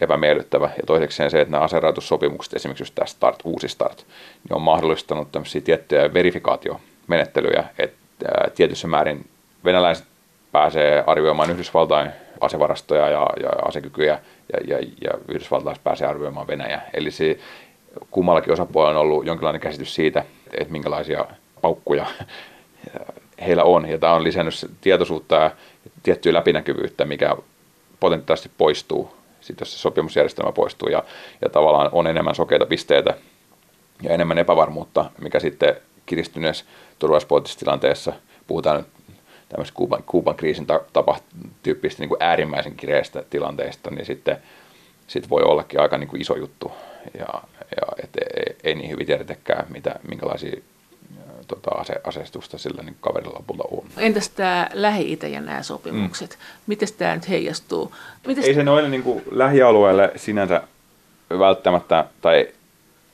[0.01, 0.71] epämiellyttävä.
[0.77, 3.99] Ja toisekseen se, että nämä aserajoitussopimukset, esimerkiksi just tämä START, uusi START,
[4.45, 7.99] niin on mahdollistanut tämmöisiä tiettyjä verifikaatiomenettelyjä, että
[8.55, 9.27] tietyssä määrin
[9.65, 10.07] venäläiset
[10.53, 12.11] pääsee arvioimaan Yhdysvaltain
[12.45, 14.19] asevarastoja ja, ja asekykyjä
[14.53, 16.81] ja, ja, ja Yhdysvaltalaiset pääsee arvioimaan Venäjä.
[16.95, 17.39] Eli se
[18.11, 21.25] kummallakin osapuolella on ollut jonkinlainen käsitys siitä, että minkälaisia
[21.61, 22.07] paukkuja
[23.47, 23.89] heillä on.
[23.89, 25.51] Ja tämä on lisännyt tietoisuutta ja
[26.03, 27.37] tiettyä läpinäkyvyyttä, mikä
[28.01, 31.05] potentiaalisesti poistuu, sit jos se sopimusjärjestelmä poistuu ja,
[31.41, 33.15] ja tavallaan on enemmän sokeita pisteitä
[34.03, 35.77] ja enemmän epävarmuutta, mikä sitten
[36.07, 36.65] kiristyneessä
[36.99, 38.13] turvallisuuspoliittisessa tilanteessa,
[38.47, 38.87] puhutaan nyt
[39.49, 41.19] tämmöistä Kuuban, Kuuban kriisin tapa,
[41.63, 44.37] tyyppistä niin kuin äärimmäisen kireistä tilanteista, niin sitten
[45.07, 46.73] sit voi ollakin aika niin kuin iso juttu.
[47.19, 47.43] Ja,
[47.77, 50.61] ja et ei, ei niin hyvin tiedäkään, mitä, minkälaisia
[51.47, 53.85] tota, ase, aseistusta sillä niin kaverilla lopulta on.
[53.97, 56.31] Entäs tämä Lähi-Itä ja nämä sopimukset?
[56.31, 56.45] Mm.
[56.67, 57.95] Miten tämä nyt heijastuu?
[58.27, 58.45] Mites...
[58.45, 60.63] Ei se noille niin kuin lähialueelle sinänsä
[61.39, 62.49] välttämättä, tai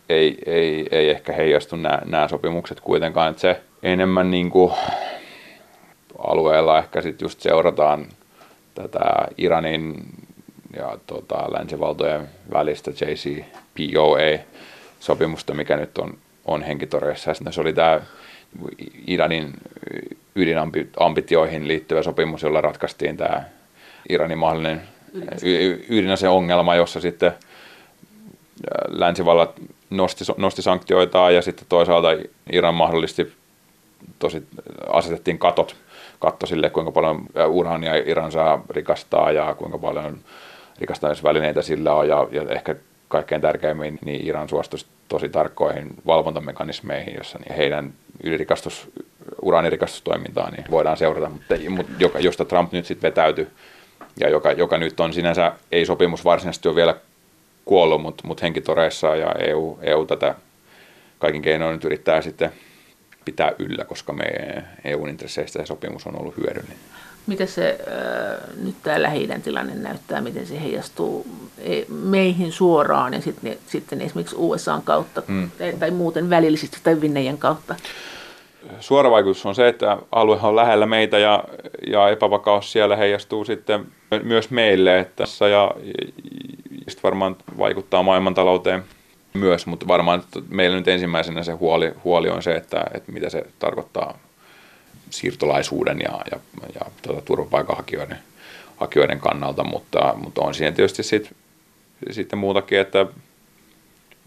[0.08, 4.72] ei, ei, ei ehkä heijastu nämä, nämä sopimukset kuitenkaan, että se enemmän niin kuin
[6.26, 8.06] alueella ehkä sitten just seurataan
[8.74, 9.00] tätä
[9.38, 9.94] Iranin
[10.76, 17.32] ja tota, länsivaltojen välistä JCPOA-sopimusta, mikä nyt on, on henkitoreissa.
[17.50, 18.00] Se oli tämä
[19.06, 19.52] Iranin
[20.36, 23.44] ydinambitioihin liittyvä sopimus, jolla ratkaistiin tämä
[24.08, 24.82] Iranin mahdollinen
[25.88, 27.32] ydinaseen ongelma, jossa sitten
[28.88, 29.50] länsivallat
[29.90, 32.08] nosti, nosti sanktioitaan ja sitten toisaalta
[32.52, 33.32] Iran mahdollisesti
[34.18, 34.42] tosi
[34.92, 35.76] asetettiin katot
[36.20, 40.18] katto sille, kuinka paljon urania Iran saa rikastaa ja kuinka paljon
[40.80, 42.08] rikastamisvälineitä sillä on.
[42.08, 42.74] Ja, ja ehkä
[43.08, 47.92] kaikkein tärkeimmin niin Iran suostui tosi tarkkoihin valvontamekanismeihin, jossa niin heidän
[48.24, 48.90] ylirikastus,
[49.42, 53.48] uraanirikastustoimintaa niin voidaan seurata, mutta, mutta joka, josta Trump nyt sitten vetäytyi
[54.20, 56.96] ja joka, joka nyt on sinänsä, ei sopimus varsinaisesti ole vielä
[57.64, 60.34] kuollut, mutta, mutta henkitoreissa ja EU, EU tätä
[61.18, 62.52] kaikin keinoin nyt yrittää sitten
[63.30, 64.24] pitää yllä, koska me
[64.84, 66.78] EUn intresseistä se sopimus on ollut hyödyllinen.
[67.26, 71.26] Miten se äh, nyt tämä lähi tilanne näyttää, miten se heijastuu
[71.58, 75.50] e, meihin suoraan ja sitten, sitten esimerkiksi USAn kautta hmm.
[75.58, 77.74] tai, tai muuten välillisesti tai Venäjän kautta?
[78.80, 81.44] Suora vaikutus on se, että alue on lähellä meitä ja,
[81.86, 83.86] ja epävakaus siellä heijastuu sitten
[84.22, 84.98] myös meille.
[84.98, 85.74] Että, ja,
[86.86, 88.84] ja varmaan vaikuttaa maailmantalouteen
[89.34, 93.46] myös, mutta varmaan meillä nyt ensimmäisenä se huoli, huoli on se, että, että mitä se
[93.58, 94.18] tarkoittaa
[95.10, 96.40] siirtolaisuuden ja, ja,
[96.74, 98.18] ja tuota, turvapaikanhakijoiden
[98.76, 101.36] hakijoiden kannalta, mutta, mutta on siinä tietysti sit,
[102.10, 103.06] sitten muutakin, että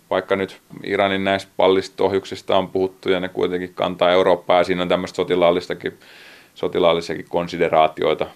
[0.09, 4.89] vaikka nyt Iranin näistä pallistohjuksista on puhuttu ja ne kuitenkin kantaa Eurooppaa ja siinä on
[4.89, 5.99] tämmöistä sotilaallistakin,
[6.55, 8.27] sotilaallisiakin konsideraatioita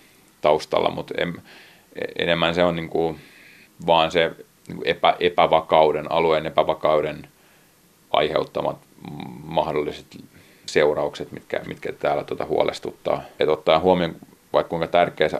[0.41, 1.41] taustalla, mutta en,
[2.19, 3.19] enemmän se on niin kuin
[3.87, 4.31] vaan se
[4.67, 7.27] niin epä, epävakauden, alueen epävakauden
[8.11, 8.77] aiheuttamat
[9.43, 10.05] mahdolliset
[10.65, 13.21] seuraukset, mitkä, mitkä täällä tuota huolestuttaa.
[13.39, 14.15] Et ottaa huomioon,
[14.53, 15.37] vaikka kuinka tärkeä se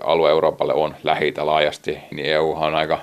[0.00, 3.00] alue Euroopalle on lähi laajasti, niin EU on aika,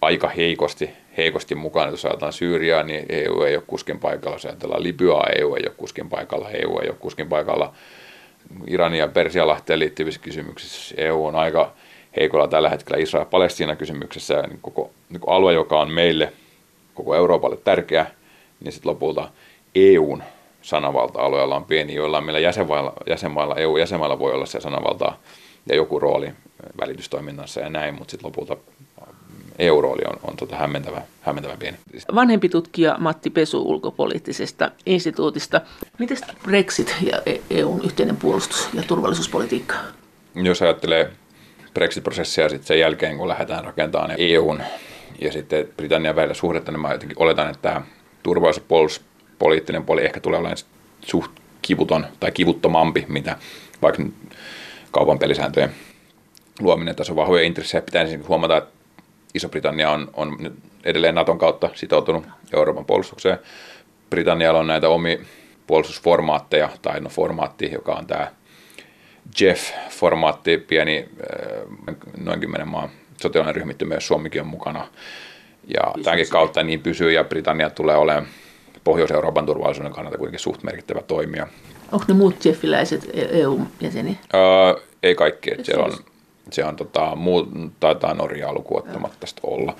[0.00, 1.90] aika heikosti, heikosti mukana.
[1.90, 4.34] Jos ajatellaan Syyriaa, niin EU ei ole kuskin paikalla.
[4.34, 6.50] Jos ajatellaan Libyaa, EU ei ole kuskin paikalla.
[6.50, 7.72] EU ei ole kuskin paikalla.
[8.66, 11.72] Iranin ja Persialahteen liittyvissä kysymyksissä EU on aika
[12.16, 14.34] heikolla tällä hetkellä Israel-Palestiina-kysymyksessä.
[14.34, 16.32] Ja niin koko niin alue, joka on meille,
[16.94, 18.06] koko Euroopalle tärkeä,
[18.60, 19.30] niin sitten lopulta
[19.74, 20.22] EUn
[20.62, 25.12] sanavalta-alueella on pieni, joilla meillä jäsenmailla, jäsenmailla EU-jäsenmailla voi olla se sanavalta
[25.66, 26.32] ja joku rooli
[26.80, 28.56] välitystoiminnassa ja näin, mutta sitten lopulta
[29.58, 31.76] EU-rooli on, on tota hämmentävä, hämmentävä pieni.
[32.14, 35.60] Vanhempi tutkija Matti Pesu ulkopoliittisesta instituutista.
[35.98, 39.74] Miten Brexit ja EUn yhteinen puolustus- ja turvallisuuspolitiikka?
[40.34, 41.10] Jos ajattelee
[41.74, 44.62] Brexit-prosessia sitten sen jälkeen, kun lähdetään rakentamaan EUn
[45.20, 47.82] ja sitten Britannian välillä suhdetta, niin mä jotenkin oletan, että tämä
[48.22, 49.00] turvallisuus-
[49.72, 50.56] ja puoli ehkä tulee olemaan
[51.00, 53.36] suht kivuton tai kivuttomampi, mitä
[53.82, 54.02] vaikka
[54.90, 55.70] kaupan pelisääntöjen
[56.60, 56.96] luominen.
[56.96, 57.82] Tässä on vahvoja intressejä.
[57.82, 58.70] Pitää ensin huomata, että
[59.34, 60.52] Iso-Britannia on, on nyt
[60.84, 63.38] edelleen Naton kautta sitoutunut Euroopan puolustukseen.
[64.10, 65.20] Britannialla on näitä omi
[65.66, 68.30] puolustusformaatteja, tai no formaatti, joka on tämä
[69.40, 72.88] Jeff-formaatti, pieni äh, noin kymmenen maan
[73.22, 74.86] sotilainen ryhmittymä, jos Suomikin on mukana.
[75.74, 78.26] Ja tämänkin kautta niin pysyy, ja Britannia tulee olemaan
[78.84, 81.46] Pohjois-Euroopan turvallisuuden kannalta kuitenkin suht merkittävä toimija.
[81.92, 84.16] Onko ne muut jeffiläiset EU-jäseniä?
[84.34, 85.50] Öö, ei kaikki.
[85.50, 85.92] Että siellä on,
[86.50, 87.46] se on tota, muu,
[87.80, 89.76] taitaa Norjaa lukuottamatta tästä olla.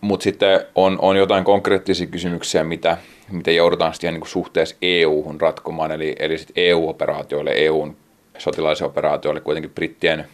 [0.00, 2.96] Mutta sitten on, on jotain konkreettisia kysymyksiä, mitä,
[3.30, 7.96] mitä joudutaan sitten niin suhteessa EU-hun ratkomaan, eli, eli sit EU-operaatioille, EUn
[8.38, 10.26] sotilaisille operaatioille kuitenkin brittien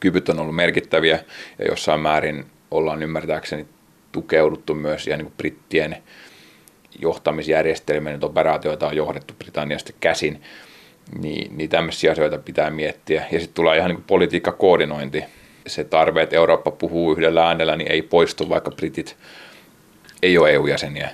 [0.00, 1.18] kyvyt on ollut merkittäviä
[1.58, 3.66] ja jossain määrin ollaan ymmärtääkseni
[4.12, 5.96] tukeuduttu myös ja niin kuin brittien
[7.00, 10.42] johtamisjärjestelmien, että operaatioita on johdettu Britanniasta käsin,
[11.18, 13.26] niin, niin tämmöisiä asioita pitää miettiä.
[13.32, 15.24] Ja sitten tulee ihan niin politiikkakoordinointi.
[15.66, 19.16] Se tarve, että Eurooppa puhuu yhdellä äänellä, niin ei poistu, vaikka britit
[20.22, 21.10] ei ole EU-jäseniä.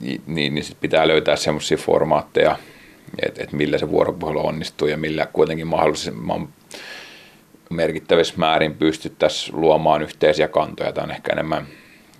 [0.00, 2.56] Niin, niin, niin sit pitää löytää semmoisia formaatteja,
[3.22, 6.48] että, että millä se vuoropuhelu onnistuu ja millä kuitenkin mahdollisimman
[7.70, 10.92] merkittävissä määrin pystyttäisiin luomaan yhteisiä kantoja.
[10.92, 11.66] Tämä on ehkä enemmän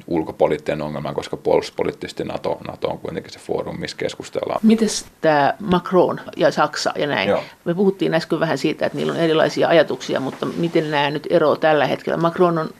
[0.07, 4.61] ulkopoliittinen ongelma, koska puolustuspoliittisesti NATO, NATO on kuitenkin se foorumi, missä keskustellaan.
[4.63, 4.89] Miten
[5.21, 7.29] tämä Macron ja Saksa ja näin?
[7.29, 7.43] Joo.
[7.65, 11.61] Me puhuttiin äsken vähän siitä, että niillä on erilaisia ajatuksia, mutta miten nämä nyt eroavat
[11.61, 12.17] tällä hetkellä?
[12.17, 12.71] Macron on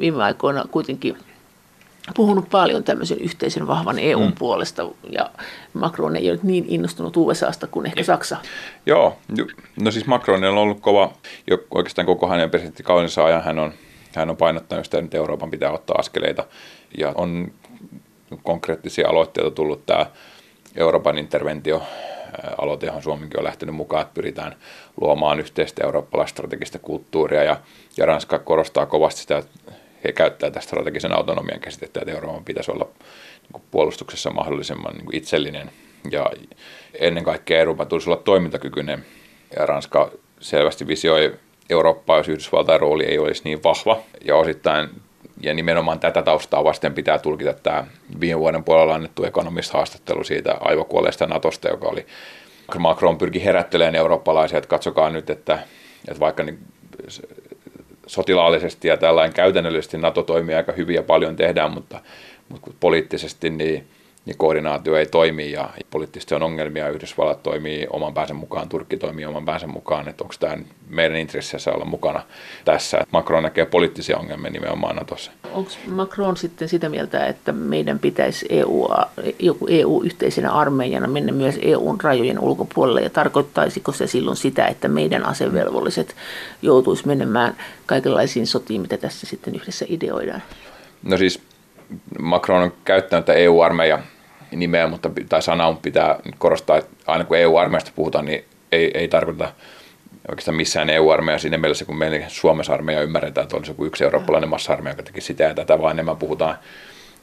[0.00, 1.16] viime aikoina kuitenkin
[2.16, 4.32] puhunut paljon tämmöisen yhteisen vahvan EUn mm.
[4.38, 5.30] puolesta, ja
[5.72, 8.36] Macron ei ole niin innostunut USAsta kuin ehkä Saksa.
[8.86, 9.18] Joo,
[9.80, 11.12] no siis Macron on ollut kova,
[11.50, 13.72] jo oikeastaan koko hänen presidenttikaudensa ajan hän on
[14.14, 16.44] hän on painottanut sitä, että Euroopan pitää ottaa askeleita
[16.98, 17.52] ja on
[18.42, 20.06] konkreettisia aloitteita tullut tämä
[20.76, 21.82] Euroopan interventio
[22.58, 24.56] aloite, johon Suomikin on lähtenyt mukaan, että pyritään
[25.00, 27.56] luomaan yhteistä eurooppalaista strategista kulttuuria ja,
[27.96, 29.72] ja Ranska korostaa kovasti sitä, että
[30.04, 32.88] he käyttää tästä strategisen autonomian käsitettä, että Euroopan pitäisi olla
[33.52, 35.70] niin puolustuksessa mahdollisimman niin itsellinen
[36.10, 36.30] ja
[36.94, 39.04] ennen kaikkea Euroopan tulisi olla toimintakykyinen
[39.56, 41.34] ja Ranska selvästi visioi
[41.70, 44.00] Eurooppaa, jos Yhdysvaltain rooli ei olisi niin vahva.
[44.24, 44.88] Ja osittain
[45.40, 47.86] ja nimenomaan tätä taustaa vasten pitää tulkita tämä
[48.20, 52.06] viime vuoden puolella annettu ekonomist-haastattelu siitä aivokuolleesta Natosta, joka oli
[52.78, 55.58] Macron pyrki herättelemään eurooppalaisia, että katsokaa nyt, että,
[56.08, 56.58] että vaikka niin
[58.10, 62.00] sotilaallisesti ja tällainen käytännöllisesti NATO toimii aika hyvin ja paljon tehdään, mutta,
[62.48, 63.88] mutta poliittisesti niin
[64.26, 66.88] niin koordinaatio ei toimi ja poliittisesti on ongelmia.
[66.88, 70.08] Yhdysvallat toimii oman päänsä mukaan, Turkki toimii oman päänsä mukaan.
[70.08, 70.58] Että onko tämä
[70.88, 72.22] meidän intressissä olla mukana
[72.64, 73.06] tässä?
[73.12, 75.32] Macron näkee poliittisia ongelmia nimenomaan Natossa.
[75.52, 78.88] Onko Macron sitten sitä mieltä, että meidän pitäisi EU,
[79.38, 85.26] joku EU-yhteisenä armeijana mennä myös EUn rajojen ulkopuolelle ja tarkoittaisiko se silloin sitä, että meidän
[85.26, 86.16] asevelvolliset
[86.62, 87.56] joutuisi menemään
[87.86, 90.42] kaikenlaisiin sotiin, mitä tässä sitten yhdessä ideoidaan?
[91.02, 91.40] No siis
[92.18, 93.98] Macron on käyttänyt EU-armeija
[94.50, 99.52] nimeä, mutta, tai sanaa pitää korostaa, että aina kun EU-armeijasta puhutaan, niin ei, ei tarkoita
[100.28, 104.50] oikeastaan missään EU-armeija siinä mielessä, kun meillä Suomessa armeija ymmärretään, että olisi joku yksi eurooppalainen
[104.50, 106.58] massa-armeija, joka teki sitä ja tätä, vaan enemmän puhutaan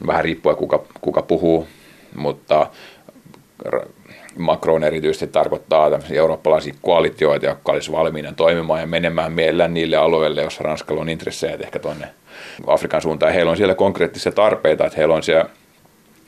[0.07, 1.67] vähän riippuen kuka, kuka puhuu,
[2.15, 2.67] mutta
[4.37, 10.63] Macron erityisesti tarkoittaa eurooppalaisia koalitioita, jotka olisi valmiina toimimaan ja menemään mielellään niille alueille, joissa
[10.63, 12.07] Ranskalla on intressejä, ehkä tuonne
[12.67, 13.33] Afrikan suuntaan.
[13.33, 15.49] Heillä on siellä konkreettisia tarpeita, että heillä on siellä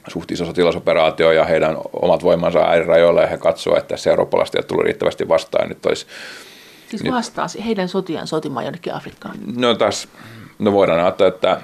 [0.07, 4.63] suht iso sotilasoperaatio ja heidän omat voimansa äärirajoilla ja he katsoo, että se eurooppalaista ei
[4.63, 5.69] tule riittävästi vastaan.
[5.69, 6.05] Nyt olisi,
[6.89, 9.35] siis nyt, vastaa heidän sotiaan sotimaan jonnekin Afrikkaan?
[9.55, 10.09] No tässä
[10.59, 11.61] no voidaan ajatella, että,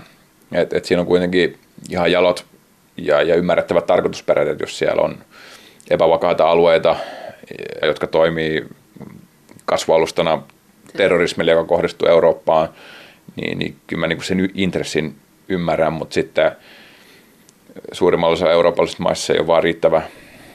[0.52, 1.60] että, että siinä on kuitenkin
[1.90, 2.46] ihan jalot
[2.98, 5.18] ja, ja ymmärrettävät tarkoitusperät, että jos siellä on
[5.90, 6.96] epävakaita alueita,
[7.82, 8.66] jotka toimii
[9.66, 10.42] kasvualustana
[10.98, 12.70] terrorismille, joka kohdistuu Eurooppaan,
[13.36, 15.16] niin, niin kyllä mä niin sen intressin
[15.50, 16.52] ymmärrän, mutta sitten
[17.92, 20.02] suurimmalla osalla eurooppalaisista maissa ei ole vaan riittävä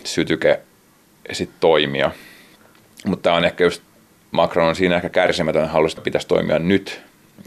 [0.05, 0.61] sytyke
[1.33, 2.11] sit toimia.
[3.05, 3.83] Mutta on ehkä just,
[4.31, 7.03] Macron on siinä ehkä kärsimätön, haluaisi, että pitäisi toimia nyt.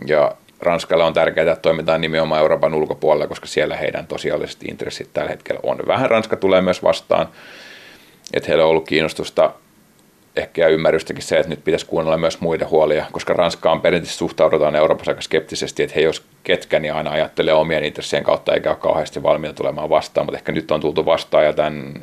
[0.05, 5.29] Ja Ranskalle on tärkeää, että toimitaan nimenomaan Euroopan ulkopuolella, koska siellä heidän tosiaaliset intressit tällä
[5.29, 5.77] hetkellä on.
[5.87, 7.27] Vähän Ranska tulee myös vastaan,
[8.33, 9.53] että heillä on ollut kiinnostusta
[10.35, 15.11] ehkä ymmärrystäkin se, että nyt pitäisi kuunnella myös muiden huolia, koska Ranskaan perinteisesti suhtaudutaan Euroopassa
[15.11, 19.23] aika skeptisesti, että he jos ketkä, niin aina ajattelee omien intressien kautta eikä ole kauheasti
[19.23, 21.93] valmiita tulemaan vastaan, mutta ehkä nyt on tultu vastaan ja tämän,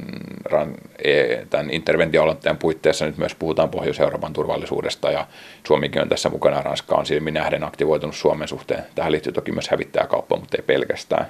[1.05, 5.27] e, tämän interventio puitteissa nyt myös puhutaan Pohjois-Euroopan turvallisuudesta ja
[5.67, 8.85] Suomikin on tässä mukana, Ranska on silmin nähden aktivoitunut Suomen suhteen.
[8.95, 11.27] Tähän liittyy toki myös hävittäjäkauppa, mutta ei pelkästään.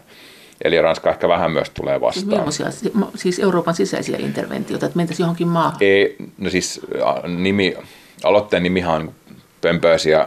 [0.65, 2.53] Eli Ranska ehkä vähän myös tulee vastaan.
[2.53, 5.77] Siis, siis Euroopan sisäisiä interventioita, että mentäisiin johonkin maahan?
[5.81, 6.81] Ei, no siis
[7.27, 7.77] nimi,
[8.25, 9.15] aloitteen nimihan on
[9.61, 10.27] pömpöisiä.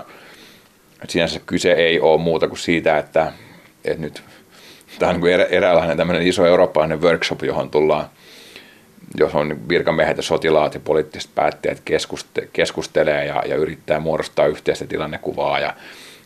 [1.07, 3.33] Sinänsä kyse ei ole muuta kuin siitä, että,
[3.85, 4.23] että nyt
[4.99, 8.05] tämä on niin eräänlainen tämmöinen iso eurooppalainen workshop, johon tullaan,
[9.17, 14.85] jos on virkamiehet ja sotilaat ja poliittiset päättäjät keskuste, keskustelee ja, ja yrittää muodostaa yhteistä
[14.85, 15.73] tilannekuvaa ja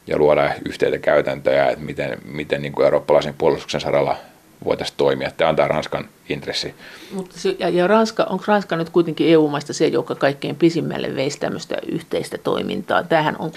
[0.07, 4.17] ja luoda yhteitä käytäntöjä, että miten, miten niin kuin eurooppalaisen puolustuksen saralla
[4.65, 5.31] voitaisiin toimia.
[5.37, 6.73] Tämä on tämä Ranskan intressi.
[7.11, 11.39] Mutta se, ja, ja Ranska, onko Ranska nyt kuitenkin EU-maista se, joka kaikkein pisimmälle veisi
[11.39, 13.03] tämmöistä yhteistä toimintaa?
[13.03, 13.51] Tämähän on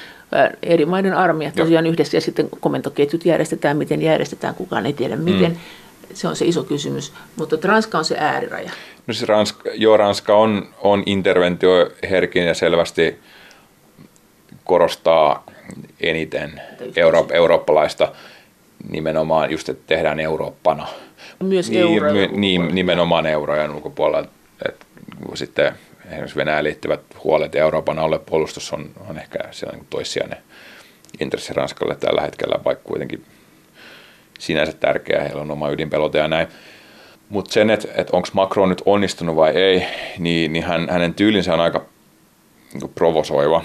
[0.62, 1.92] eri maiden armeijat tosiaan Joo.
[1.92, 5.50] yhdessä ja sitten komentoketjut järjestetään, miten järjestetään, kukaan ei tiedä miten.
[5.50, 5.58] Mm.
[6.14, 8.70] Se on se iso kysymys, mutta Ranska on se ääriraja.
[9.06, 13.18] No siis Ranska, joo, Ranska on, on interventioherkin ja selvästi
[14.64, 15.44] korostaa
[16.00, 16.60] eniten
[16.96, 18.12] euro, eurooppalaista
[18.88, 20.86] nimenomaan just, että tehdään Eurooppana.
[21.42, 24.28] Myös niin, eurojen niin, nimenomaan eurojen ulkopuolella.
[24.68, 24.86] Että
[25.34, 25.72] sitten
[26.04, 27.96] esimerkiksi Venäjään liittyvät huolet Euroopan
[28.26, 30.38] puolustus on, on ehkä siellä niin toissijainen
[31.20, 33.24] intressi Ranskalle tällä hetkellä, vaikka kuitenkin
[34.38, 36.48] sinänsä tärkeää, heillä on oma ydinpelote ja näin.
[37.28, 39.86] Mutta sen, että et onko Macron nyt onnistunut vai ei,
[40.18, 41.84] niin, niin hän, hänen tyylinsä on aika
[42.72, 43.64] niin provosoiva.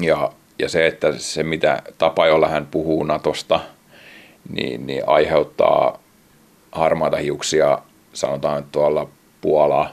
[0.00, 3.60] Ja ja se, että se mitä tapa, jolla hän puhuu Natosta,
[4.48, 5.98] niin, niin aiheuttaa
[6.72, 7.78] harmaata hiuksia,
[8.12, 9.08] sanotaan tuolla
[9.40, 9.90] Puola,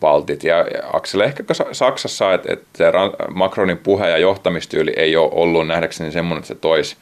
[0.00, 2.92] Baltit ja, ja Aksel ehkä Saksassa, että, että
[3.34, 6.96] Macronin puhe ja johtamistyyli ei ole ollut nähdäkseni semmoinen, että se toisi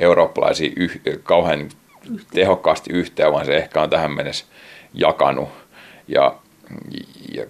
[0.00, 1.68] eurooppalaisia yh, kauhean
[2.34, 4.44] tehokkaasti yhteen, vaan se ehkä on tähän mennessä
[4.94, 5.48] jakanut.
[6.08, 6.34] Ja,
[7.34, 7.46] ja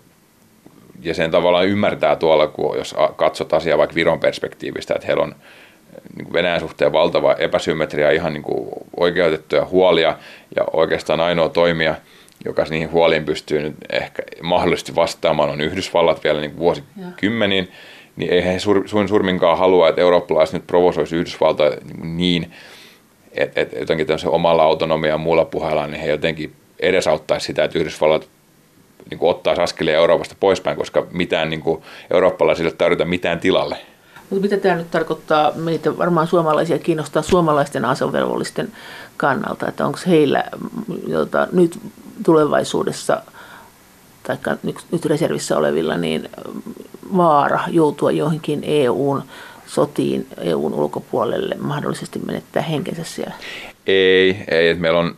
[1.03, 5.34] ja sen tavallaan ymmärtää tuolla, kun jos katsot asiaa vaikka Viron perspektiivistä, että heillä on
[6.16, 10.16] niin Venäjän suhteen valtava epäsymmetria, ihan niin kuin oikeutettuja huolia
[10.57, 11.94] ja oikeastaan ainoa toimija,
[12.44, 17.68] joka niihin huoliin pystyy nyt ehkä mahdollisesti vastaamaan, on Yhdysvallat vielä niin vuosikymmeniin,
[18.16, 22.53] niin ei he sur, suin surminkaan halua, että eurooppalaiset nyt provosoisi Yhdysvaltaa niin, niin
[23.32, 28.28] että et jotenkin omalla autonomia ja muulla puheella, niin he jotenkin edesauttaisi sitä, että Yhdysvallat
[29.11, 33.76] niin kuin ottaa askelia Euroopasta poispäin, koska mitään niin kuin eurooppalaisille tarvita mitään tilalle.
[34.30, 38.72] Mutta mitä tämä nyt tarkoittaa, meitä varmaan suomalaisia kiinnostaa suomalaisten asevelvollisten
[39.16, 40.44] kannalta, että onko heillä
[41.07, 41.78] jota nyt
[42.24, 43.22] tulevaisuudessa
[44.22, 46.28] tai nyt, nyt reservissä olevilla niin
[47.16, 49.22] vaara joutua johonkin EUn
[49.66, 53.34] sotiin EUn ulkopuolelle, mahdollisesti menettää henkensä siellä?
[53.86, 54.74] Ei, ei.
[54.74, 55.16] Meillä on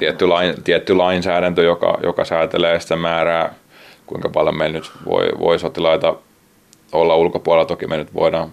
[0.00, 3.54] tietty, lain, tietty lainsäädäntö, joka, joka säätelee sitä määrää,
[4.06, 6.14] kuinka paljon meillä nyt voi, voi sotilaita
[6.92, 7.66] olla ulkopuolella.
[7.66, 8.50] Toki me nyt voidaan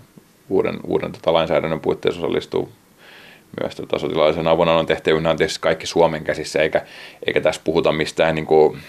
[0.49, 2.67] uuden, uuden tota lainsäädännön puitteissa osallistua
[3.61, 6.85] myös tota sotilaallisen avunannon tehtävyyden on tietysti kaikki Suomen käsissä, eikä,
[7.27, 8.79] eikä tässä puhuta mistään niin kuin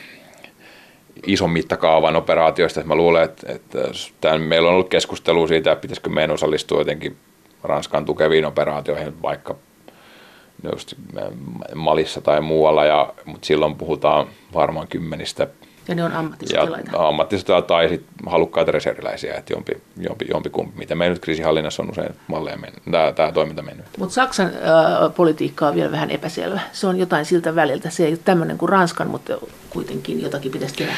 [1.27, 2.85] ison mittakaavan operaatioista.
[2.85, 3.79] Mä luulen, että, että
[4.21, 7.17] tämän, meillä on ollut keskustelua siitä, että pitäisikö meidän osallistua jotenkin
[7.63, 9.55] Ranskan tukeviin operaatioihin, vaikka
[10.73, 10.95] just
[11.75, 15.49] Malissa tai muualla, ja, mutta silloin puhutaan varmaan kymmenistä
[15.89, 16.91] ja ne on ammattisotilaita.
[16.93, 20.79] Ja ammattisotilaita tai sit halukkaita reserviläisiä, että jompi, jompi, jompi kumpi.
[20.79, 23.87] Mitä me nyt kriisihallinnassa on usein malleja mennyt, tämä, tämä toiminta mennyt.
[23.99, 26.61] Mutta Saksan äh, politiikka on vielä vähän epäselvä.
[26.73, 27.91] Se on jotain siltä väliltä.
[27.91, 29.39] Se ei ole tämmöinen kuin Ranskan, mutta
[29.71, 30.93] kuitenkin jotakin pitäisi tehdä.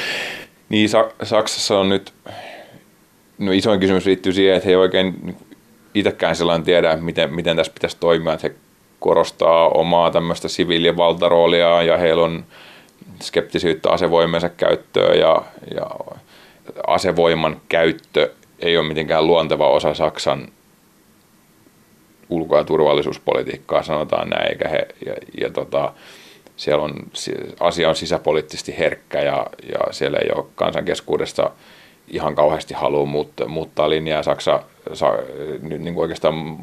[0.69, 2.13] Niin, Sa- Saksassa on nyt,
[3.39, 5.37] no isoin kysymys liittyy siihen, että he ei oikein
[5.95, 8.33] itsekään sellainen tiedä, miten, miten tässä pitäisi toimia.
[8.33, 8.55] Että he
[9.01, 12.45] korostaa omaa tämmöistä siviilivaltaroolia ja heillä on
[13.23, 15.43] skeptisyyttä asevoimensa käyttöön ja,
[15.75, 15.87] ja
[16.87, 20.49] asevoiman käyttö ei ole mitenkään luonteva osa Saksan
[22.29, 25.93] ulko- ja turvallisuuspolitiikkaa, sanotaan näin, eikä he, ja, ja tota,
[26.57, 26.95] siellä on,
[27.61, 31.51] asia on sisäpoliittisesti herkkä ja, ja siellä ei ole kansan keskuudesta
[32.09, 34.23] ihan kauheasti halua muuttaa, muuttaa linjaa.
[34.23, 35.13] Saksa, sa,
[35.63, 36.59] nyt niin kuin oikeastaan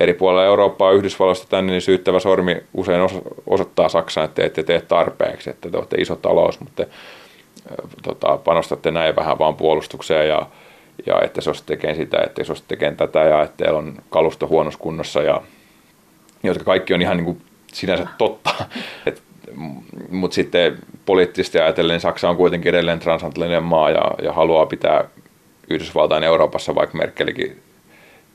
[0.00, 3.00] eri puolilla Eurooppaa Yhdysvalloista tänne, niin syyttävä sormi usein
[3.46, 6.90] osoittaa Saksaan, että te ette tee tarpeeksi, että te olette iso talous, mutta te
[8.02, 10.46] tota, panostatte näin vähän vaan puolustukseen ja,
[11.06, 13.94] ja että se olisi tekemään sitä, että se olisi tekemään tätä ja että teillä on
[14.10, 15.42] kalusto huonossa kunnossa ja
[16.42, 17.42] jotka kaikki on ihan niin kuin
[17.72, 18.50] sinänsä totta.
[20.10, 25.04] Mutta sitten poliittisesti ajatellen Saksa on kuitenkin edelleen transatlanttinen maa ja, ja haluaa pitää
[25.70, 27.62] Yhdysvaltain Euroopassa, vaikka Merkelikin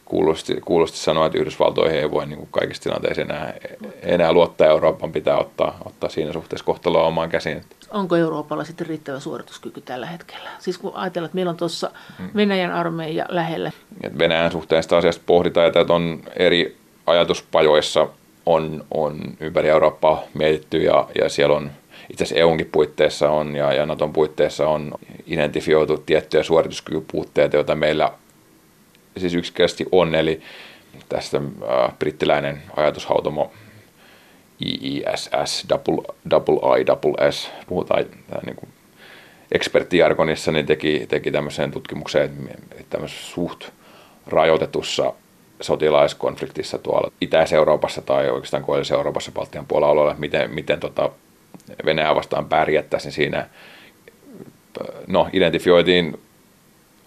[0.10, 3.54] kuulosti, kuulosti sanoa, että Yhdysvaltoihin ei voi niin kuin kaikissa tilanteissa enää,
[4.02, 4.68] enää luottaa.
[4.68, 7.62] Euroopan pitää ottaa, ottaa siinä suhteessa kohtaloa omaan käsiin.
[7.92, 10.50] Onko Euroopalla sitten riittävä suorituskyky tällä hetkellä?
[10.60, 12.30] Siis kun ajatellaan, että meillä on tuossa hmm.
[12.36, 13.72] Venäjän armeija lähellä.
[14.04, 18.08] Et Venäjän suhteen sitä asiasta pohditaan, että on eri ajatuspajoissa
[18.46, 21.72] on, on ympäri Eurooppaa mietitty ja, ja siellä on
[22.10, 24.92] itse asiassa EUnkin puitteissa on ja, ja Naton puitteissa on
[25.28, 28.12] identifioitu tiettyjä suorituskykypuutteita, joita meillä
[29.18, 30.42] siis yksinkertaisesti on, eli
[31.10, 33.52] tästä äh, brittiläinen ajatushautomo
[34.66, 38.06] IISS, double, double I, double S, puhutaan
[38.36, 38.70] äh, niin kuin
[40.52, 42.32] niin teki, teki tämmöiseen tutkimukseen,
[42.72, 43.70] että tämmöisessä suht
[44.28, 45.14] rajoitetussa
[45.62, 51.12] sotilaiskonfliktissa tuolla Itä-Euroopassa tai oikeastaan Koillis-Euroopassa Baltian puolella alueella, miten, miten tota
[51.86, 53.50] Venäjä vastaan pärjättäisiin siinä.
[55.08, 56.20] No, identifioitiin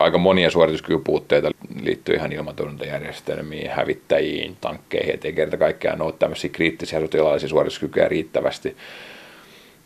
[0.02, 1.50] aika monia suorituskykypuutteita
[1.82, 8.76] liittyy ihan ilmatorjuntajärjestelmiin, hävittäjiin, tankkeihin, ettei kerta kaikkiaan ole tämmöisiä kriittisiä sotilaallisia suorituskykyjä riittävästi.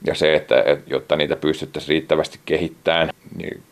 [0.07, 3.63] Ja se, että, että jotta niitä pystyttäisiin riittävästi kehittämään, niin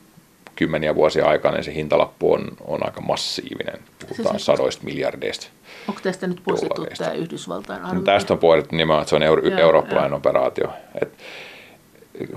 [0.57, 3.79] kymmeniä vuosia aikana niin se hintalappu on, on aika massiivinen.
[4.09, 5.47] Puhutaan siis sadoista miljardeista.
[5.89, 7.99] Onko tästä nyt poistettu tämä Yhdysvaltain arvio?
[7.99, 10.73] No, tästä on pohdittu nimenomaan, että se on euro- joo, eurooppalainen operaatio.
[11.03, 11.13] Et,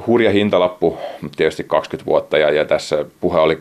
[0.07, 0.97] hurja hintalappu,
[1.36, 3.59] tietysti 20 vuotta, ja, ja tässä puhe oli 200-350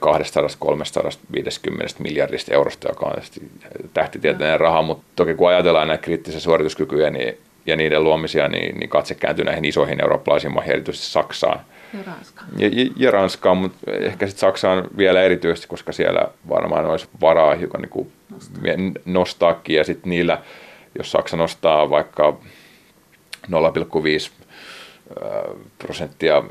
[1.99, 3.23] miljardista eurosta, joka on
[3.95, 8.89] tähtitieteellinen raha, mutta toki kun ajatellaan näitä kriittisiä suorituskykyjä niin, ja niiden luomisia, niin, niin
[8.89, 11.61] katse kääntyy näihin isoihin eurooppalaisiin maihin, erityisesti Saksaan.
[11.95, 12.49] Ja Ranskaan.
[12.59, 17.55] Ja, ja, ja Ranskaan, mutta ehkä sitten Saksaan vielä erityisesti, koska siellä varmaan olisi varaa
[17.55, 18.13] hiukan niin kuin
[19.05, 20.39] nostaakin, ja sitten niillä,
[20.99, 22.39] jos Saksa nostaa vaikka
[23.51, 24.46] 0,5
[25.79, 26.43] prosenttia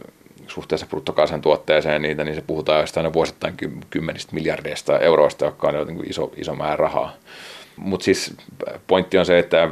[0.48, 3.54] suhteessa bruttokansantuotteeseen niitä, niin se puhutaan jostain vuosittain
[3.90, 7.14] kymmenistä miljardeista euroista, joka on niin iso, iso määrä rahaa.
[7.76, 8.38] Mutta siis
[8.88, 9.70] pointti on se, että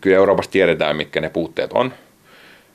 [0.00, 1.92] kyllä Euroopassa tiedetään, mitkä ne puutteet on,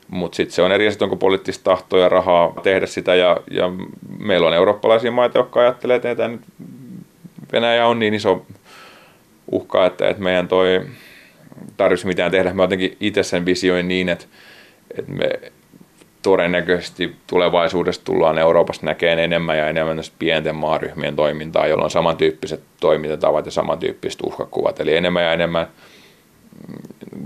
[0.08, 3.70] mutta sitten se on eri asia, onko poliittista tahtoa ja rahaa tehdä sitä, ja, ja
[4.18, 6.40] meillä on eurooppalaisia maita, jotka ajattelee, että nyt
[7.52, 8.46] Venäjä on niin iso
[9.52, 10.86] uhka, että, että meidän toi
[11.76, 12.54] tarvitsisi mitään tehdä.
[12.54, 14.24] Mä jotenkin itse sen visioin niin, että
[14.98, 15.30] että me
[16.22, 23.46] todennäköisesti tulevaisuudessa tullaan Euroopassa näkemään enemmän ja enemmän pienten maaryhmien toimintaa, jolla on samantyyppiset toimintatavat
[23.46, 24.80] ja samantyyppiset uhkakuvat.
[24.80, 25.68] Eli enemmän ja enemmän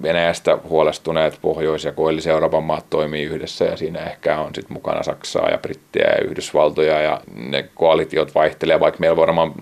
[0.03, 5.51] Venäjästä huolestuneet Pohjois- ja Koillis-Euroopan maat toimii yhdessä ja siinä ehkä on sitten mukana Saksaa
[5.51, 9.53] ja Brittiä ja Yhdysvaltoja ja ne koalitiot vaihtelee, vaikka meillä varmaan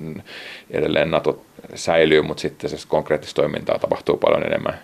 [0.71, 1.43] edelleen NATO
[1.75, 4.79] säilyy, mutta sitten se konkreettista toimintaa tapahtuu paljon enemmän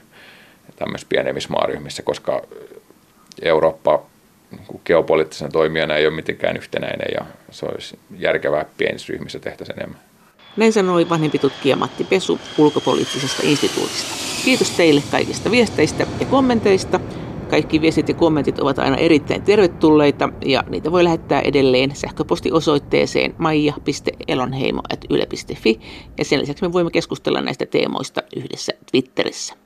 [0.76, 2.42] tämmöisissä pienemmissä maaryhmissä, koska
[3.42, 4.02] Eurooppa
[4.50, 10.00] niin geopoliittisena toimijana ei ole mitenkään yhtenäinen ja se olisi järkevää pienissä ryhmissä tehtäisiin enemmän.
[10.56, 14.14] Näin sanoi vanhempi tutkija Matti Pesu ulkopoliittisesta instituutista.
[14.44, 17.00] Kiitos teille kaikista viesteistä ja kommenteista.
[17.50, 25.80] Kaikki viestit ja kommentit ovat aina erittäin tervetulleita ja niitä voi lähettää edelleen sähköpostiosoitteeseen maija.elonheimo.yle.fi
[26.18, 29.65] ja sen lisäksi me voimme keskustella näistä teemoista yhdessä Twitterissä.